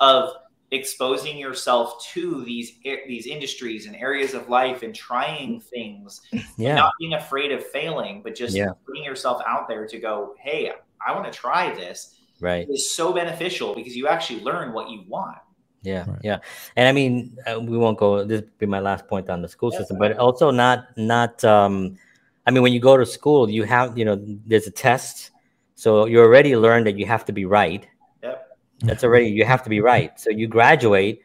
[0.00, 0.30] of
[0.72, 6.22] exposing yourself to these these industries and areas of life and trying things
[6.58, 6.74] yeah.
[6.74, 8.70] not being afraid of failing but just yeah.
[8.84, 10.72] putting yourself out there to go hey
[11.06, 15.04] i want to try this right is so beneficial because you actually learn what you
[15.06, 15.38] want
[15.82, 16.20] yeah, right.
[16.22, 16.38] yeah,
[16.76, 18.24] and I mean, uh, we won't go.
[18.24, 21.44] This will be my last point on the school yeah, system, but also not not.
[21.44, 21.98] um
[22.46, 25.30] I mean, when you go to school, you have you know there's a test,
[25.74, 27.86] so you already learned that you have to be right.
[28.22, 28.58] Yep.
[28.80, 30.18] That's already you have to be right.
[30.18, 31.22] So you graduate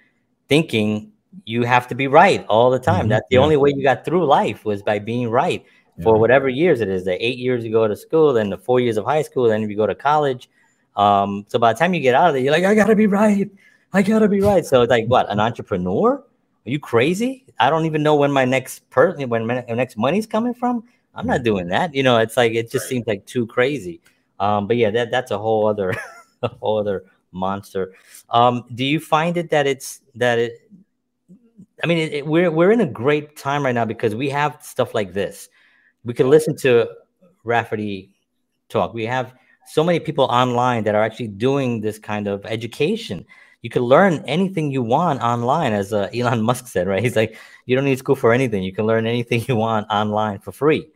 [0.47, 1.11] thinking
[1.45, 3.01] you have to be right all the time.
[3.01, 3.09] Mm-hmm.
[3.09, 3.41] That's the yeah.
[3.41, 5.63] only way you got through life was by being right
[5.97, 6.03] yeah.
[6.03, 7.05] for whatever years it is.
[7.05, 9.67] The eight years you go to school, then the four years of high school, then
[9.69, 10.49] you go to college.
[10.95, 13.07] Um, so by the time you get out of there, you're like, I gotta be
[13.07, 13.49] right.
[13.93, 14.65] I gotta be right.
[14.65, 15.29] So it's like, what?
[15.29, 16.23] An entrepreneur?
[16.65, 17.45] Are you crazy?
[17.59, 20.83] I don't even know when my next person, when my next money's coming from.
[21.13, 21.93] I'm not doing that.
[21.93, 23.99] You know, it's like it just seems like too crazy.
[24.39, 25.93] Um, but yeah, that that's a whole other,
[26.41, 27.93] a whole other monster.
[28.29, 30.69] Um, do you find it that it's that it?
[31.83, 34.59] I mean, it, it, we're we're in a great time right now because we have
[34.61, 35.49] stuff like this.
[36.05, 36.89] We can listen to
[37.43, 38.11] Rafferty
[38.69, 38.93] talk.
[38.93, 39.33] We have
[39.67, 43.25] so many people online that are actually doing this kind of education
[43.61, 47.03] you can learn anything you want online, as uh, Elon Musk said, right?
[47.03, 48.63] He's like, you don't need school for anything.
[48.63, 50.89] You can learn anything you want online for free.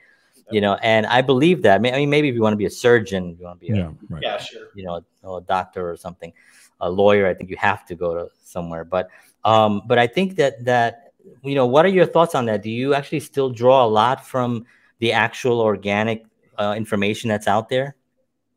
[0.52, 1.76] You know, and I believe that.
[1.76, 3.78] I mean, maybe if you want to be a surgeon, you want to be a,
[3.78, 4.22] yeah, right.
[4.22, 4.68] yeah, sure.
[4.76, 6.32] You know, a doctor or something,
[6.80, 7.26] a lawyer.
[7.26, 8.84] I think you have to go to somewhere.
[8.84, 9.10] But,
[9.44, 11.06] um, but I think that that
[11.44, 12.62] you know, what are your thoughts on that?
[12.62, 14.66] Do you actually still draw a lot from
[15.00, 16.26] the actual organic
[16.58, 17.96] uh, information that's out there?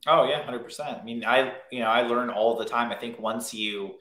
[0.06, 0.98] Oh yeah, hundred percent.
[0.98, 2.90] I mean, I you know I learn all the time.
[2.90, 3.96] I think once you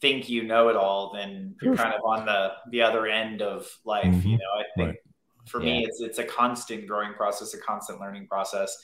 [0.00, 3.66] think you know it all, then you're kind of on the the other end of
[3.84, 4.04] life.
[4.04, 4.28] Mm-hmm.
[4.28, 4.98] You know, I think right.
[5.46, 5.78] for yeah.
[5.78, 8.76] me, it's it's a constant growing process, a constant learning process,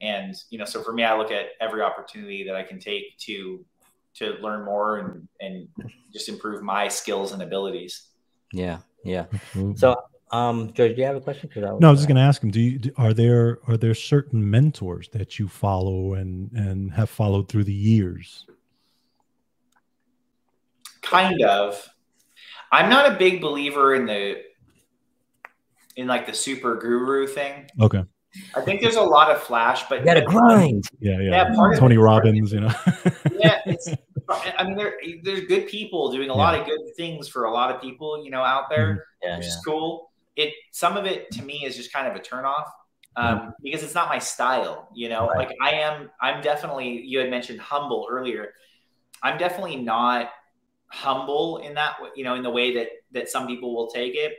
[0.00, 3.18] and you know, so for me, I look at every opportunity that I can take
[3.26, 3.64] to
[4.14, 5.68] to learn more and and
[6.12, 8.08] just improve my skills and abilities.
[8.52, 9.26] Yeah, yeah.
[9.76, 9.96] So
[10.32, 11.50] Um, George, do you have a question?
[11.56, 12.50] I no, I was just going to ask him.
[12.50, 17.10] Do you do, are there are there certain mentors that you follow and and have
[17.10, 18.46] followed through the years?
[21.02, 21.86] Kind of.
[22.70, 24.42] I'm not a big believer in the
[25.96, 27.68] in like the super guru thing.
[27.78, 28.02] Okay.
[28.56, 30.84] I think there's a lot of flash, but you gotta grind.
[30.98, 31.52] Yeah, yeah.
[31.52, 32.72] yeah Tony Robbins, you know.
[33.38, 33.90] yeah, it's.
[34.30, 36.38] I mean, there there's good people doing a yeah.
[36.38, 39.28] lot of good things for a lot of people, you know, out there, mm-hmm.
[39.28, 40.11] yeah, which is cool.
[40.36, 42.64] It some of it to me is just kind of a turnoff
[43.16, 43.48] um, mm-hmm.
[43.62, 45.28] because it's not my style, you know.
[45.28, 45.48] Right.
[45.48, 47.02] Like I am, I'm definitely.
[47.04, 48.54] You had mentioned humble earlier.
[49.22, 50.30] I'm definitely not
[50.88, 54.32] humble in that, you know, in the way that that some people will take it,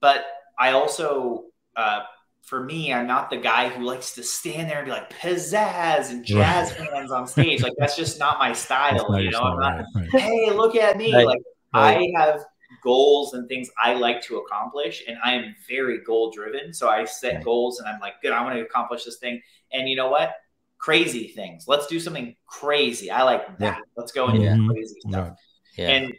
[0.00, 0.24] but
[0.58, 1.44] I also,
[1.76, 2.00] uh,
[2.42, 6.10] for me, I'm not the guy who likes to stand there and be like pizzazz
[6.10, 6.90] and jazz right.
[6.92, 7.62] hands on stage.
[7.62, 9.20] Like that's just not my style.
[9.20, 9.84] You know, I'm not.
[9.94, 10.10] Right.
[10.10, 11.12] Hey, look at me!
[11.12, 11.38] Like
[11.72, 12.44] I have
[12.82, 16.72] goals and things I like to accomplish, and I am very goal driven.
[16.72, 19.40] So I set goals, and I'm like, good, I want to accomplish this thing.
[19.72, 20.34] And you know what?
[20.78, 21.64] Crazy things.
[21.68, 23.10] Let's do something crazy.
[23.10, 23.78] I like that.
[23.78, 23.84] Yeah.
[23.96, 25.36] Let's go and do crazy stuff.
[25.76, 25.88] Yeah.
[25.88, 26.12] And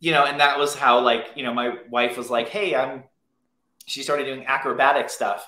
[0.00, 3.04] you know, and that was how like you know my wife was like, hey, I'm
[3.86, 5.46] she started doing acrobatic stuff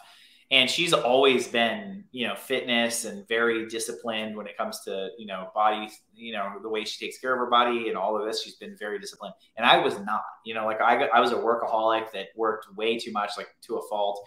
[0.50, 5.26] and she's always been you know fitness and very disciplined when it comes to you
[5.26, 8.26] know body you know the way she takes care of her body and all of
[8.26, 8.42] this.
[8.42, 9.34] She's been very disciplined.
[9.56, 12.98] And i was not you know like i, I was a workaholic that worked way
[12.98, 14.24] too much like to a fault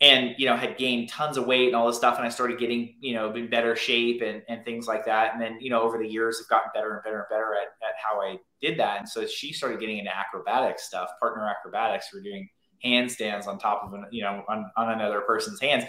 [0.00, 2.18] and you know had gained tons of weight and all this stuff.
[2.18, 5.32] And i started getting you know in better shape and, and things like that.
[5.32, 7.68] And then you know over the years i've gotten better and better and better at,
[7.86, 9.00] at how i did that.
[9.00, 12.10] And so she started getting into acrobatic stuff partner acrobatics.
[12.14, 12.48] We're doing
[12.84, 15.84] handstands on top of an, you know, on, on another person's hands.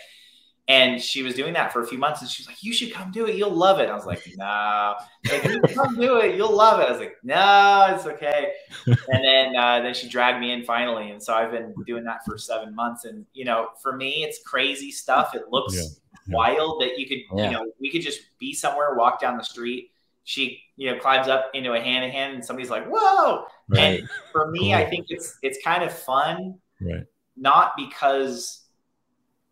[0.69, 2.93] And she was doing that for a few months, and she was like, "You should
[2.93, 3.35] come do it.
[3.35, 4.95] You'll love it." I was like, "No,
[5.27, 6.35] like, you come do it.
[6.35, 8.51] You'll love it." I was like, "No, it's okay."
[8.85, 12.23] And then uh, then she dragged me in finally, and so I've been doing that
[12.23, 13.05] for seven months.
[13.05, 15.33] And you know, for me, it's crazy stuff.
[15.33, 15.81] It looks yeah.
[16.27, 16.35] Yeah.
[16.35, 17.45] wild that you could, yeah.
[17.45, 19.89] you know, we could just be somewhere, walk down the street.
[20.23, 24.01] She, you know, climbs up into a hand in hand, and somebody's like, "Whoa!" Right.
[24.01, 24.73] And for me, cool.
[24.75, 27.05] I think it's it's kind of fun right
[27.37, 28.65] not because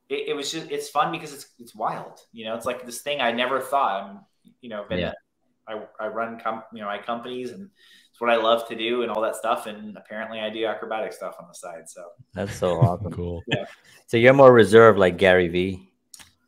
[0.09, 3.01] it, it, was just it's fun because it's it's wild you know it's like this
[3.01, 4.19] thing i never thought i'm
[4.61, 5.13] you know been, yeah.
[5.67, 7.69] I, I run com- you know my companies and
[8.11, 11.13] it's what i love to do and all that stuff and apparently i do acrobatic
[11.13, 12.03] stuff on the side so
[12.33, 13.65] that's so awesome cool yeah
[14.07, 15.87] so you're more reserved like gary vee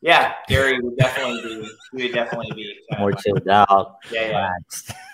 [0.02, 1.70] yeah, Gary would definitely be.
[1.98, 3.98] He would definitely be uh, more chilled out.
[4.12, 4.50] Yeah, yeah.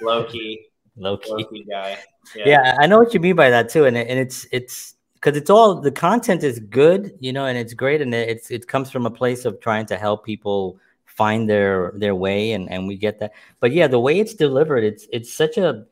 [0.01, 0.67] Low key.
[0.95, 1.31] Low key.
[1.31, 1.97] Low key guy.
[2.35, 2.43] Yeah.
[2.45, 4.94] yeah, I know what you mean by that too, and and it's it's
[5.25, 8.67] because it's all the content is good, you know, and it's great, and it's it
[8.67, 12.87] comes from a place of trying to help people find their their way, and and
[12.87, 13.31] we get that.
[13.59, 15.87] But yeah, the way it's delivered, it's it's such a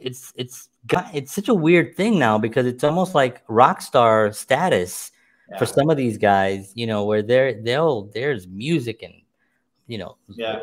[0.00, 4.32] it's it's got it's such a weird thing now because it's almost like rock star
[4.32, 5.12] status
[5.50, 5.58] yeah.
[5.58, 9.12] for some of these guys, you know, where they're they'll there's music and
[9.88, 10.60] you know yeah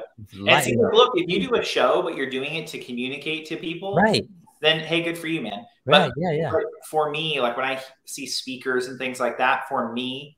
[0.48, 3.58] and see, look if you do a show but you're doing it to communicate to
[3.58, 4.26] people right
[4.62, 5.66] then hey, good for you, man.
[5.86, 6.10] Right.
[6.10, 6.52] But yeah, yeah.
[6.90, 10.38] For me, like when I see speakers and things like that, for me,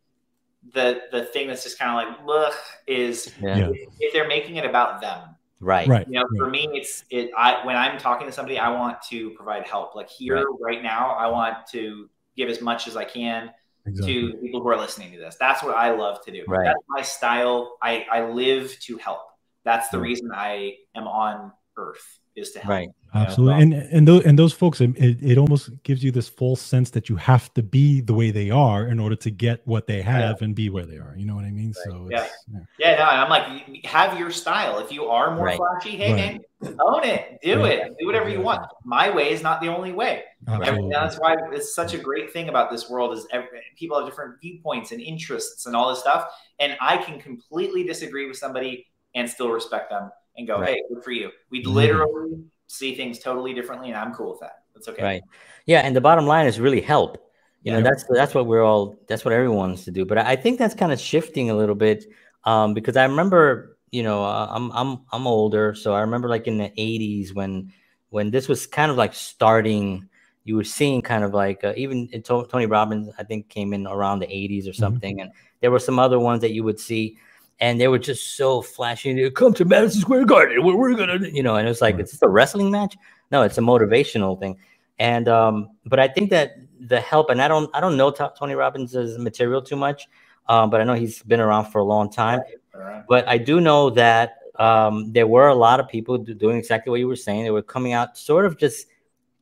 [0.74, 2.53] the the thing that's just kind of like ugh,
[2.88, 3.69] is yeah.
[3.69, 5.36] if, if they're making it about them.
[5.59, 5.88] Right.
[5.88, 6.07] Right.
[6.07, 7.32] You know, for me, it's it.
[7.38, 9.95] I when I'm talking to somebody, I want to provide help.
[9.95, 13.51] Like here, right, right now, I want to give as much as I can
[13.86, 14.32] exactly.
[14.32, 15.36] to people who are listening to this.
[15.39, 16.43] That's what I love to do.
[16.47, 16.65] Right.
[16.65, 17.78] That's my style.
[17.82, 19.22] I I live to help.
[19.63, 22.69] That's the reason I am on Earth is to help.
[22.69, 22.89] Right.
[23.13, 23.61] Absolutely.
[23.61, 27.09] And and those and those folks, it, it almost gives you this false sense that
[27.09, 30.38] you have to be the way they are in order to get what they have
[30.39, 30.45] yeah.
[30.45, 31.13] and be where they are.
[31.17, 31.73] You know what I mean?
[31.75, 31.91] Right.
[31.91, 32.27] So yeah.
[32.53, 32.59] yeah.
[32.79, 34.79] yeah, no, I'm like, have your style.
[34.79, 35.57] If you are more right.
[35.57, 36.41] flashy, hey right.
[36.63, 38.65] man, own it, do it, do whatever you want.
[38.86, 40.23] My way is not the only way.
[40.47, 44.07] And that's why it's such a great thing about this world is every, people have
[44.07, 46.32] different viewpoints and interests and all this stuff.
[46.59, 50.75] And I can completely disagree with somebody and still respect them and go, right.
[50.75, 51.32] hey, good for you.
[51.49, 51.75] We'd mm-hmm.
[51.75, 54.63] literally see things totally differently, and I'm cool with that.
[54.73, 55.03] That's okay.
[55.03, 55.23] Right.
[55.65, 57.17] Yeah, and the bottom line is really help.
[57.63, 57.79] You yeah.
[57.79, 60.05] know, that's that's what we're all that's what everyone wants to do.
[60.05, 62.05] But I think that's kind of shifting a little bit
[62.45, 66.47] um, because I remember, you know, uh, I'm I'm I'm older, so I remember like
[66.47, 67.71] in the '80s when
[68.09, 70.07] when this was kind of like starting.
[70.43, 74.19] You were seeing kind of like uh, even Tony Robbins, I think, came in around
[74.19, 74.79] the '80s or mm-hmm.
[74.79, 75.25] something, mm-hmm.
[75.27, 77.19] and there were some other ones that you would see
[77.62, 79.30] and they were just so flashy.
[79.30, 82.01] Come to Madison Square Garden, where we're gonna, you know, and it's like, right.
[82.01, 82.97] it's a wrestling match.
[83.32, 84.57] No, it's a motivational thing.
[84.99, 88.55] And um, but I think that the help, and I don't, I don't know Tony
[88.55, 90.07] Robbins' material too much,
[90.49, 92.41] um, but I know he's been around for a long time.
[92.74, 93.03] Right.
[93.07, 96.99] But I do know that um, there were a lot of people doing exactly what
[96.99, 97.43] you were saying.
[97.43, 98.88] They were coming out, sort of just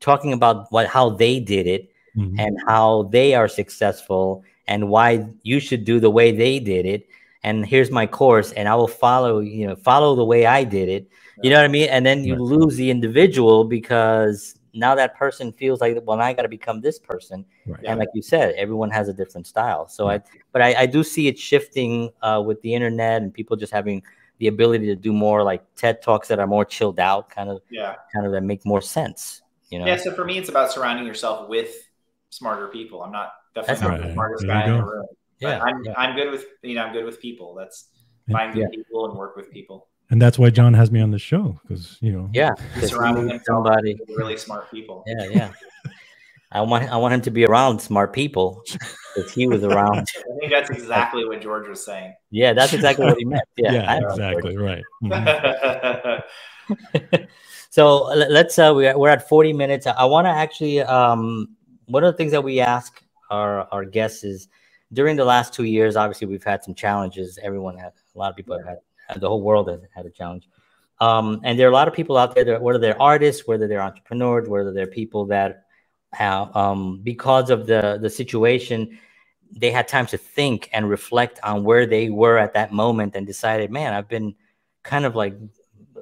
[0.01, 2.37] talking about what how they did it, mm-hmm.
[2.37, 7.07] and how they are successful and why you should do the way they did it
[7.43, 10.89] and here's my course and i will follow you know follow the way i did
[10.89, 11.09] it.
[11.41, 11.87] You know what i mean?
[11.89, 12.41] And then you right.
[12.41, 16.81] lose the individual because now that person feels like well now i got to become
[16.81, 17.45] this person.
[17.65, 17.83] Right.
[17.85, 19.87] and like you said everyone has a different style.
[19.87, 20.21] So right.
[20.21, 23.71] i but I, I, do see it shifting uh, with the internet and people just
[23.71, 24.03] having
[24.39, 27.61] the ability to do more like ted talks that are more chilled out kind of
[27.69, 27.95] yeah.
[28.13, 29.85] kind of that make more sense you know?
[29.85, 31.89] Yeah so for me it's about surrounding yourself with
[32.29, 33.01] smarter people.
[33.01, 35.05] I'm not definitely not the smartest guy in the room
[35.39, 35.93] yeah, I'm, yeah.
[35.97, 37.55] I'm good with you know I'm good with people.
[37.55, 37.89] That's
[38.31, 38.67] find good yeah.
[38.71, 39.87] people and work with people.
[40.11, 43.97] And that's why John has me on the show because you know yeah surrounding somebody
[44.09, 45.03] really smart people.
[45.07, 45.51] Yeah, yeah.
[46.51, 48.63] I want I want him to be around smart people
[49.15, 49.99] if he was around.
[50.17, 52.15] I think that's exactly what George was saying.
[52.31, 53.43] Yeah, that's exactly what he meant.
[53.57, 54.83] Yeah, yeah exactly right.
[55.03, 56.15] Mm-hmm.
[57.69, 59.85] so let's uh, we're at 40 minutes.
[59.85, 64.23] I want to actually um, one of the things that we ask our our guests
[64.23, 64.47] is
[64.91, 67.37] during the last two years, obviously we've had some challenges.
[67.41, 68.65] Everyone had a lot of people have
[69.07, 70.47] had the whole world has had a challenge.
[70.99, 73.67] Um, and there are a lot of people out there that whether they're artists, whether
[73.67, 75.65] they're entrepreneurs, whether they're people that
[76.13, 78.99] have um, because of the the situation,
[79.55, 83.25] they had time to think and reflect on where they were at that moment and
[83.25, 84.35] decided, man, I've been
[84.83, 85.35] kind of like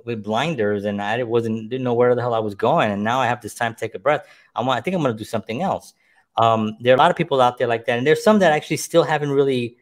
[0.06, 3.20] with blinders and I wasn't didn't know where the hell I was going, and now
[3.20, 4.26] I have this time to take a breath.
[4.56, 5.94] I want, I think I'm going to do something else.
[6.38, 8.52] Um, there are a lot of people out there like that, and there's some that
[8.52, 9.78] actually still haven't really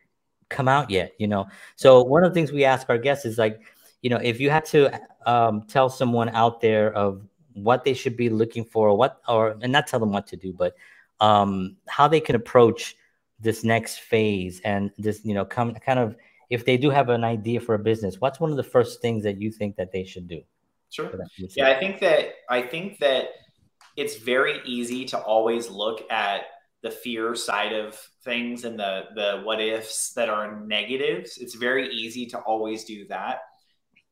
[0.50, 1.14] come out yet.
[1.18, 3.62] You know, so one of the things we ask our guests is like,
[4.02, 7.22] you know, if you had to um, tell someone out there of
[7.54, 10.54] what they should be looking for, what or and not tell them what to do,
[10.54, 10.76] but
[11.20, 12.96] um, how they can approach
[13.40, 16.16] this next phase and this, you know, come kind of
[16.50, 19.24] if they do have an idea for a business, what's one of the first things
[19.24, 20.42] that you think that they should do?
[20.90, 21.12] Sure.
[21.56, 23.30] Yeah, I think that I think that
[23.96, 26.42] it's very easy to always look at
[26.84, 31.38] the fear side of things and the the what ifs that are negatives.
[31.38, 33.40] It's very easy to always do that.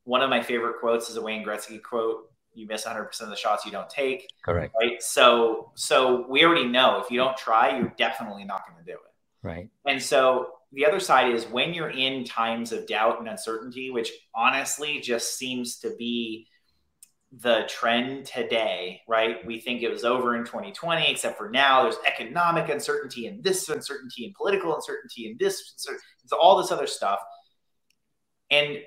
[0.06, 2.30] One of my favorite quotes is a Wayne Gretzky quote.
[2.56, 4.28] You miss 100% of the shots you don't take.
[4.44, 4.74] Correct.
[4.80, 5.02] Right.
[5.02, 8.98] So, so we already know if you don't try, you're definitely not going to do
[8.98, 9.48] it.
[9.48, 9.70] Right.
[9.88, 14.12] And so the other side is when you're in times of doubt and uncertainty, which
[14.36, 16.48] honestly just seems to be
[17.42, 19.46] the trend today, right?
[19.46, 23.68] We think it was over in 2020, except for now there's economic uncertainty and this
[23.70, 25.88] uncertainty and political uncertainty and this,
[26.40, 27.20] all this other stuff.
[28.52, 28.80] And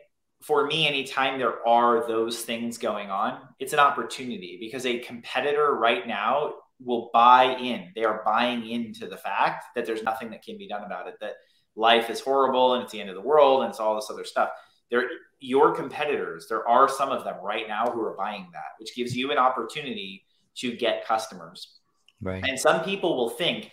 [0.43, 5.75] for me, anytime there are those things going on, it's an opportunity because a competitor
[5.75, 7.91] right now will buy in.
[7.97, 11.15] They are buying into the fact that there's nothing that can be done about it,
[11.21, 11.35] that
[11.75, 14.25] life is horrible and it's the end of the world and it's all this other
[14.25, 14.51] stuff.
[14.91, 15.05] There
[15.41, 19.17] your competitors, there are some of them right now who are buying that, which gives
[19.17, 20.25] you an opportunity
[20.57, 21.79] to get customers.
[22.23, 22.43] Right.
[22.47, 23.71] And some people will think,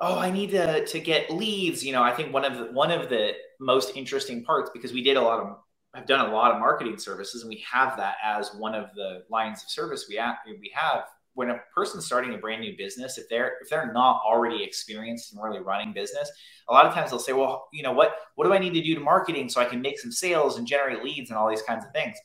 [0.00, 1.84] oh, I need to, to get leads.
[1.84, 5.02] You know, I think one of the one of the most interesting parts because we
[5.02, 5.56] did a lot of
[5.94, 9.24] have done a lot of marketing services and we have that as one of the
[9.28, 11.02] lines of service we have we have
[11.40, 15.32] when a person's starting a brand new business, if they're if they're not already experienced
[15.32, 16.30] in really running business,
[16.68, 18.14] a lot of times they'll say, "Well, you know what?
[18.34, 20.66] What do I need to do to marketing so I can make some sales and
[20.66, 22.18] generate leads and all these kinds of things?"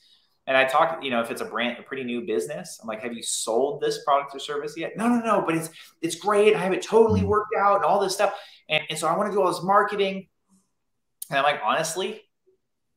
[0.48, 3.02] And I talk, you know, if it's a brand, a pretty new business, I'm like,
[3.04, 5.44] "Have you sold this product or service yet?" No, no, no.
[5.46, 5.70] But it's
[6.02, 6.54] it's great.
[6.54, 7.28] I have it totally mm.
[7.28, 8.34] worked out and all this stuff.
[8.68, 10.28] And, and so I want to do all this marketing.
[11.30, 12.22] And I'm like, honestly,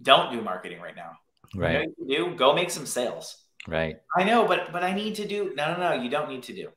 [0.03, 1.13] don't do marketing right now.
[1.55, 1.89] Right.
[1.97, 3.97] You know do go make some sales Right.
[4.17, 6.55] I know, but but I need to do no no no, you don't need to
[6.55, 6.69] do.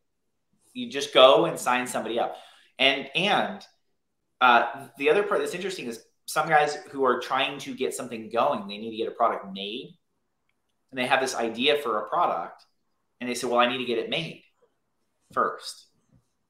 [0.73, 2.37] You just go and sign somebody up.
[2.79, 3.63] And and
[4.39, 8.29] uh, the other part that's interesting is some guys who are trying to get something
[8.29, 9.97] going, they need to get a product made.
[10.91, 12.65] And they have this idea for a product
[13.19, 14.43] and they say, "Well, I need to get it made
[15.33, 15.85] first.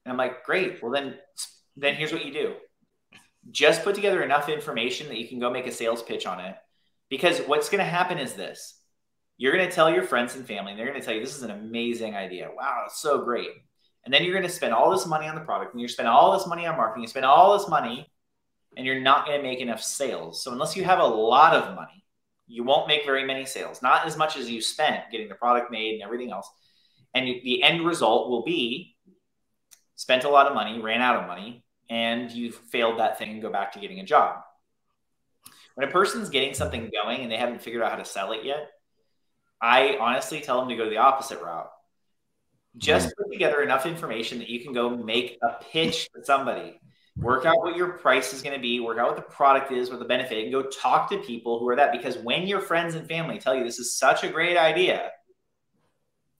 [0.04, 0.82] And I'm like, "Great.
[0.82, 1.18] Well, then
[1.76, 2.54] then here's what you do.
[3.50, 6.56] Just put together enough information that you can go make a sales pitch on it.
[7.08, 8.81] Because what's going to happen is this
[9.42, 11.36] you're going to tell your friends and family, and they're going to tell you, this
[11.36, 12.48] is an amazing idea.
[12.56, 13.48] Wow, it's so great.
[14.04, 16.12] And then you're going to spend all this money on the product, and you're spending
[16.12, 18.08] all this money on marketing, you spend all this money,
[18.76, 20.44] and you're not going to make enough sales.
[20.44, 22.04] So unless you have a lot of money,
[22.46, 25.72] you won't make very many sales, not as much as you spent getting the product
[25.72, 26.48] made and everything else.
[27.12, 28.94] And the end result will be
[29.96, 33.42] spent a lot of money, ran out of money, and you failed that thing and
[33.42, 34.36] go back to getting a job.
[35.74, 38.44] When a person's getting something going and they haven't figured out how to sell it
[38.44, 38.70] yet,
[39.62, 41.70] I honestly tell them to go the opposite route.
[42.76, 43.12] Just mm.
[43.16, 46.80] put together enough information that you can go make a pitch to somebody.
[47.16, 49.90] Work out what your price is going to be, work out what the product is,
[49.90, 51.92] what the benefit, and go talk to people who are that.
[51.92, 55.10] Because when your friends and family tell you this is such a great idea,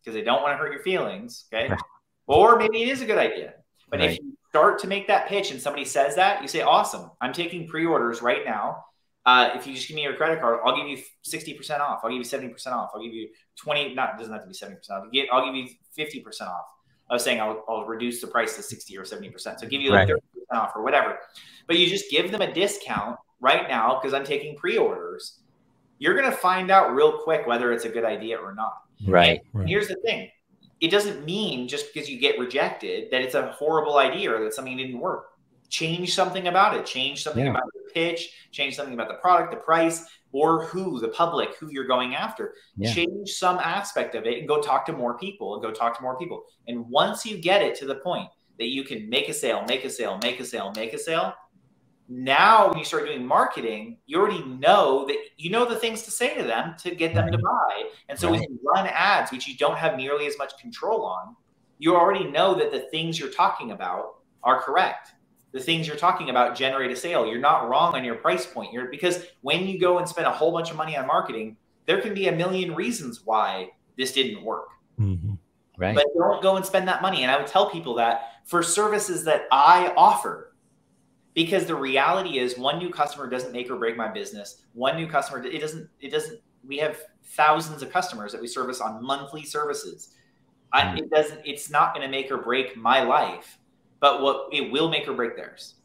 [0.00, 1.72] because they don't want to hurt your feelings, okay?
[2.28, 3.54] Or maybe it is a good idea.
[3.90, 4.12] But Right.
[4.12, 7.32] if you start to make that pitch and somebody says that, you say, "Awesome, I'm
[7.32, 8.84] taking pre-orders right now.
[9.24, 12.00] Uh, if you just give me your credit card, I'll give you 60% off.
[12.02, 12.90] I'll give you 70% off.
[12.94, 15.12] I'll give you 20, not, it doesn't have to be 70% off.
[15.12, 16.64] Get- I'll give you 50% off.
[17.08, 19.60] I was saying I'll, I'll reduce the price to 60 or 70%.
[19.60, 20.16] So give you like Right.
[20.52, 21.18] 30% off or whatever.
[21.66, 25.38] But you just give them a discount right now because I'm taking pre-orders.
[25.98, 28.82] You're going to find out real quick whether it's a good idea or not.
[29.06, 29.40] Right.
[29.52, 29.68] Right.
[29.68, 30.30] here's the thing.
[30.80, 34.52] It doesn't mean just because you get rejected that it's a horrible idea or that
[34.52, 35.26] something didn't work.
[35.72, 36.84] Change something about it.
[36.84, 37.52] Change something Yeah.
[37.52, 38.46] about the pitch.
[38.50, 42.54] Change something about the product, the price, or who, the public, who you're going after.
[42.76, 42.92] Yeah.
[42.92, 46.02] Change some aspect of it and go talk to more people and go talk to
[46.02, 46.44] more people.
[46.68, 49.82] And once you get it to the point that you can make a sale, make
[49.86, 51.32] a sale, make a sale, make a sale,
[52.06, 56.10] now when you start doing marketing, you already know that you know the things to
[56.10, 57.84] say to them to get them to buy.
[58.10, 61.34] And so when you run ads, which you don't have nearly as much control on,
[61.78, 65.12] you already know that the things you're talking about are correct.
[65.53, 67.26] The things you're talking about generate a sale.
[67.26, 68.72] You're not wrong on your price point.
[68.72, 72.00] You're because when you go and spend a whole bunch of money on marketing, there
[72.00, 74.68] can be a million reasons why this didn't work.
[74.98, 75.38] Mhm.
[75.76, 75.94] Right.
[75.94, 77.22] But don't go and spend that money.
[77.22, 80.55] And I would tell people that for services that I offer,
[81.34, 84.62] because the reality is one new customer doesn't make or break my business.
[84.74, 88.80] One new customer, it doesn't, it doesn't, we have thousands of customers that we service
[88.80, 90.14] on monthly services.
[90.72, 90.98] I, Mm.
[90.98, 93.59] it doesn't, it's not going to make or break my life,
[94.03, 95.76] but what it will make or break theirs.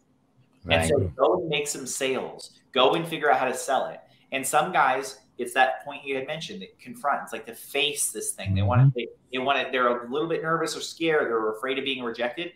[0.66, 0.80] Right.
[0.80, 2.60] And so go and make some sales.
[2.74, 4.02] Go and figure out how to sell it.
[4.34, 7.22] And some guys, it's that point you had mentioned that confront.
[7.24, 8.56] It's like to face this thing.
[8.56, 8.90] They want mm-hmm.
[8.90, 8.96] to.
[8.96, 9.72] They, they want to.
[9.72, 11.30] They're a little bit nervous or scared.
[11.30, 12.54] They're afraid of being rejected.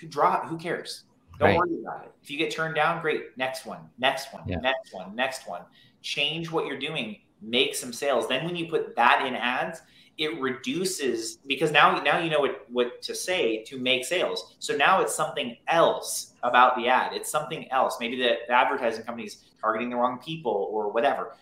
[0.00, 0.46] Who drop?
[0.46, 1.02] Who cares?
[1.40, 1.58] Don't Right.
[1.58, 2.12] worry about it.
[2.22, 3.36] If you get turned down, great.
[3.36, 3.80] Next one.
[3.98, 4.44] Next one.
[4.46, 4.58] Yeah.
[4.58, 5.14] Next one.
[5.16, 5.62] Next one.
[6.02, 7.18] Change what you're doing.
[7.42, 8.28] Make some sales.
[8.28, 9.80] Then when you put that in ads,
[10.16, 14.54] it reduces because now now you know what what to say to make sales.
[14.58, 17.12] So now it's something else about the ad.
[17.12, 17.96] It's something else.
[17.98, 21.36] Maybe the, the advertising company's targeting the wrong people or whatever.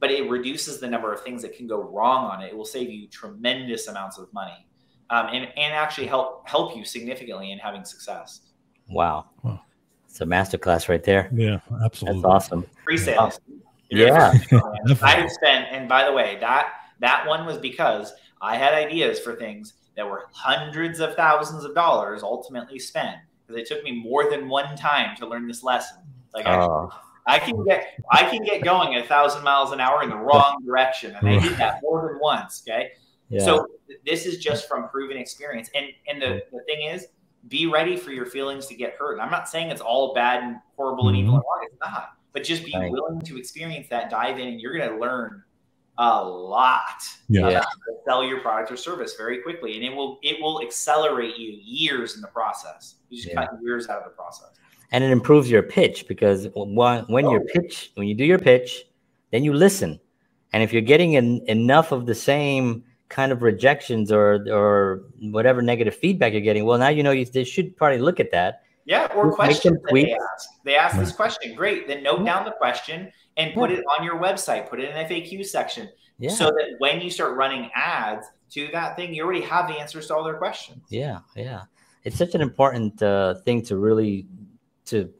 [0.00, 2.48] But it reduces the number of things that can go wrong on it.
[2.48, 4.66] It will save you tremendous amounts of money,
[5.10, 8.42] um, and and actually help help you significantly in having success.
[8.90, 9.30] Wow.
[9.42, 9.60] Wow.
[10.06, 11.28] It's a masterclass right there.
[11.32, 12.22] Yeah, absolutely.
[12.22, 12.66] That's awesome.
[12.84, 13.40] Pre-sales.
[13.90, 14.32] Yeah.
[14.50, 14.96] Definitely.
[15.02, 19.34] I spent, and by the way, that that one was because I had ideas for
[19.34, 24.30] things that were hundreds of thousands of dollars ultimately spent because it took me more
[24.30, 25.98] than one time to learn this lesson.
[26.34, 26.90] Like I, Oh,
[27.26, 30.16] I can get I can get going at a thousand miles an hour in the
[30.16, 32.62] wrong direction, and I did that more than once.
[32.66, 32.92] Okay,
[33.28, 33.44] yeah.
[33.44, 33.66] so
[34.06, 37.08] this is just from proven experience, and and the, the thing is,
[37.48, 39.12] be ready for your feelings to get hurt.
[39.12, 41.36] And I'm not saying it's all bad and horrible and evil mm-hmm.
[41.36, 41.68] and wrong.
[41.70, 42.90] It's not, but just be Right.
[42.90, 45.42] willing to experience that, dive in, and you're going to learn
[45.98, 47.40] a lot Yeah.
[47.42, 47.48] Yeah.
[47.48, 51.36] about to sell your product or service very quickly, and it will it will accelerate
[51.36, 52.96] you years in the process.
[53.10, 53.46] You just Yeah.
[53.46, 54.50] cut years out of the process.
[54.90, 57.32] and it improves your pitch because when, when Oh.
[57.32, 58.86] your pitch when you do your pitch
[59.32, 60.00] then you listen
[60.54, 65.60] and if you're getting en- enough of the same kind of rejections or or whatever
[65.60, 68.62] negative feedback you're getting well now you know you they should probably look at that
[68.86, 70.48] Yeah, or Make questions that they ask.
[70.64, 71.54] They ask this question.
[71.54, 71.86] Great.
[71.86, 72.24] Then note mm-hmm.
[72.24, 74.68] down the question and put it on your website.
[74.68, 75.88] Put it in an FAQ section.
[76.18, 79.74] yeah So that when you start running ads to that thing, you already have the
[79.78, 80.82] answers to all their questions.
[80.90, 81.62] yeah yeah
[82.04, 84.26] it's such an important uh, thing to really
[84.86, 85.10] to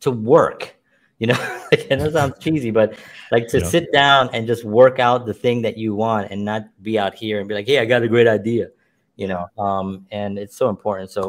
[0.00, 0.76] to work
[1.18, 1.38] you know
[1.72, 2.94] like, and that sounds cheesy but
[3.34, 3.66] like to Yeah.
[3.74, 7.14] sit down and just work out the thing that you want and not be out
[7.14, 8.68] here and be like hey i got a great idea
[9.16, 11.22] you know um and it's so important so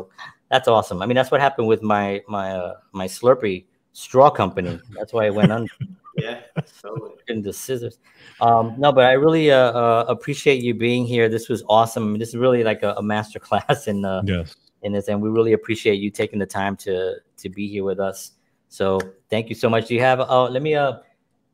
[0.51, 4.79] that's awesome i mean that's what happened with my my uh, my slurpee straw company
[4.95, 5.71] that's why i went under
[6.22, 6.41] Yeah.
[6.82, 7.11] Totally.
[7.28, 7.99] into scissors
[8.41, 12.30] um no but i really uh, uh appreciate you being here this was awesome this
[12.30, 14.55] is really like a, a master class in uh Yes.
[14.84, 17.99] in this, and we really appreciate you taking the time to to be here with
[17.99, 18.32] us.
[18.67, 18.99] So
[19.30, 19.88] thank you so much.
[19.88, 20.19] Do you have?
[20.22, 20.93] Oh, let me uh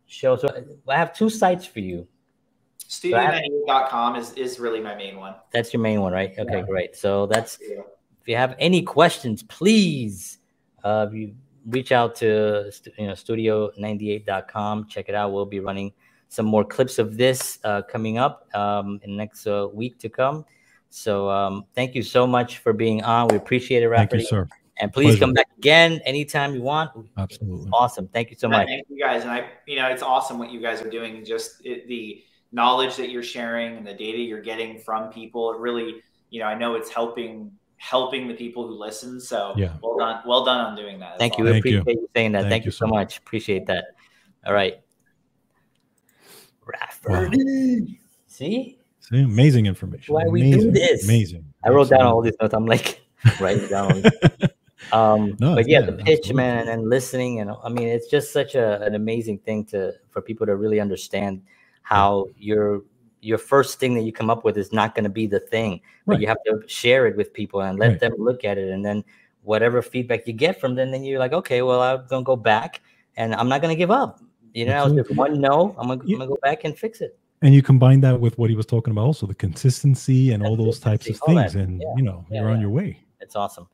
[0.05, 0.37] show.
[0.37, 0.47] So
[0.87, 2.07] I have two sites for you.
[2.87, 5.35] Studio98.com is, is really my main one.
[5.51, 6.31] That's your main one, right?
[6.39, 6.65] Okay, Yeah.
[6.65, 6.95] great.
[6.95, 7.81] So that's Yeah.
[8.21, 10.39] if you have any questions, please
[10.83, 11.35] uh you
[11.67, 14.87] reach out to you know studio98.com.
[14.87, 15.31] Check it out.
[15.31, 15.91] We'll be running
[16.29, 20.09] some more clips of this uh, coming up um, in the next uh, week to
[20.09, 20.45] come.
[20.89, 23.27] So um, thank you so much for being on.
[23.27, 24.47] We appreciate it, Thank you, sir.
[24.79, 25.19] And please Pleasure.
[25.19, 26.91] come back again anytime you want.
[27.17, 27.69] Absolutely.
[27.73, 28.07] Awesome.
[28.09, 28.67] Thank you so much.
[28.67, 29.23] Thank you guys.
[29.23, 31.25] And I, you know, it's awesome what you guys are doing.
[31.25, 35.51] Just it, the knowledge that you're sharing and the data you're getting from people.
[35.51, 39.19] It really, you know, I know it's helping helping the people who listen.
[39.21, 39.73] So Yeah.
[39.81, 41.17] well done, well done on doing that.
[41.17, 41.45] Thank you.
[41.45, 41.45] awesome.
[41.45, 41.79] We Thank you.
[41.81, 42.09] appreciate you.
[42.15, 42.41] saying that.
[42.41, 43.17] Thank Thank, you you so so much.
[43.17, 43.85] Appreciate that.
[44.45, 44.79] All right.
[46.65, 47.99] Rafferty.
[48.27, 48.77] See?
[48.99, 50.13] See, amazing information.
[50.13, 51.05] Why we do this.
[51.05, 51.45] Amazing.
[51.63, 52.53] I wrote down all these notes.
[52.53, 53.01] I'm like,
[53.39, 54.03] writing down.
[54.91, 56.33] um, No, but yeah, yeah, the pitch, absolutely.
[56.35, 60.21] man, and listening, and I mean, it's just such a, an amazing thing to for
[60.21, 61.41] people to really understand
[61.83, 62.83] how your
[63.21, 65.81] your first thing that you come up with is not going to be the thing,
[66.05, 67.99] but you have to share it with people and let Right.
[67.99, 69.03] them look at it, and then
[69.43, 72.81] whatever feedback you get from them, then you're like, okay, well, I'm gonna go back,
[73.15, 74.19] and I'm not gonna give up.
[74.53, 75.93] You know, if one no, I'm Yeah.
[75.93, 77.17] I'm gonna go back and fix it.
[77.43, 80.55] and you combine that with what he was talking about also the consistency and all
[80.55, 81.61] those types of things that.
[81.61, 81.93] and Yeah.
[81.95, 83.67] you know Yeah, you're on your way It's awesome.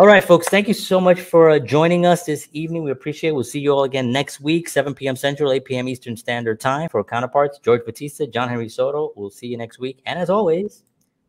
[0.00, 0.48] All right, folks.
[0.48, 2.84] Thank you so much for uh, joining us this evening.
[2.84, 3.32] We appreciate it.
[3.34, 5.14] We'll see you all again next week, 7 p.m.
[5.14, 5.88] Central, 8 p.m.
[5.90, 6.88] Eastern Standard Time.
[6.88, 9.12] For counterparts, George Batista, John Henry Soto.
[9.14, 10.00] We'll see you next week.
[10.06, 10.84] And as always,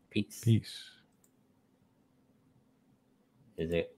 [0.08, 0.40] peace.
[0.42, 0.84] peace
[3.58, 3.90] Is it?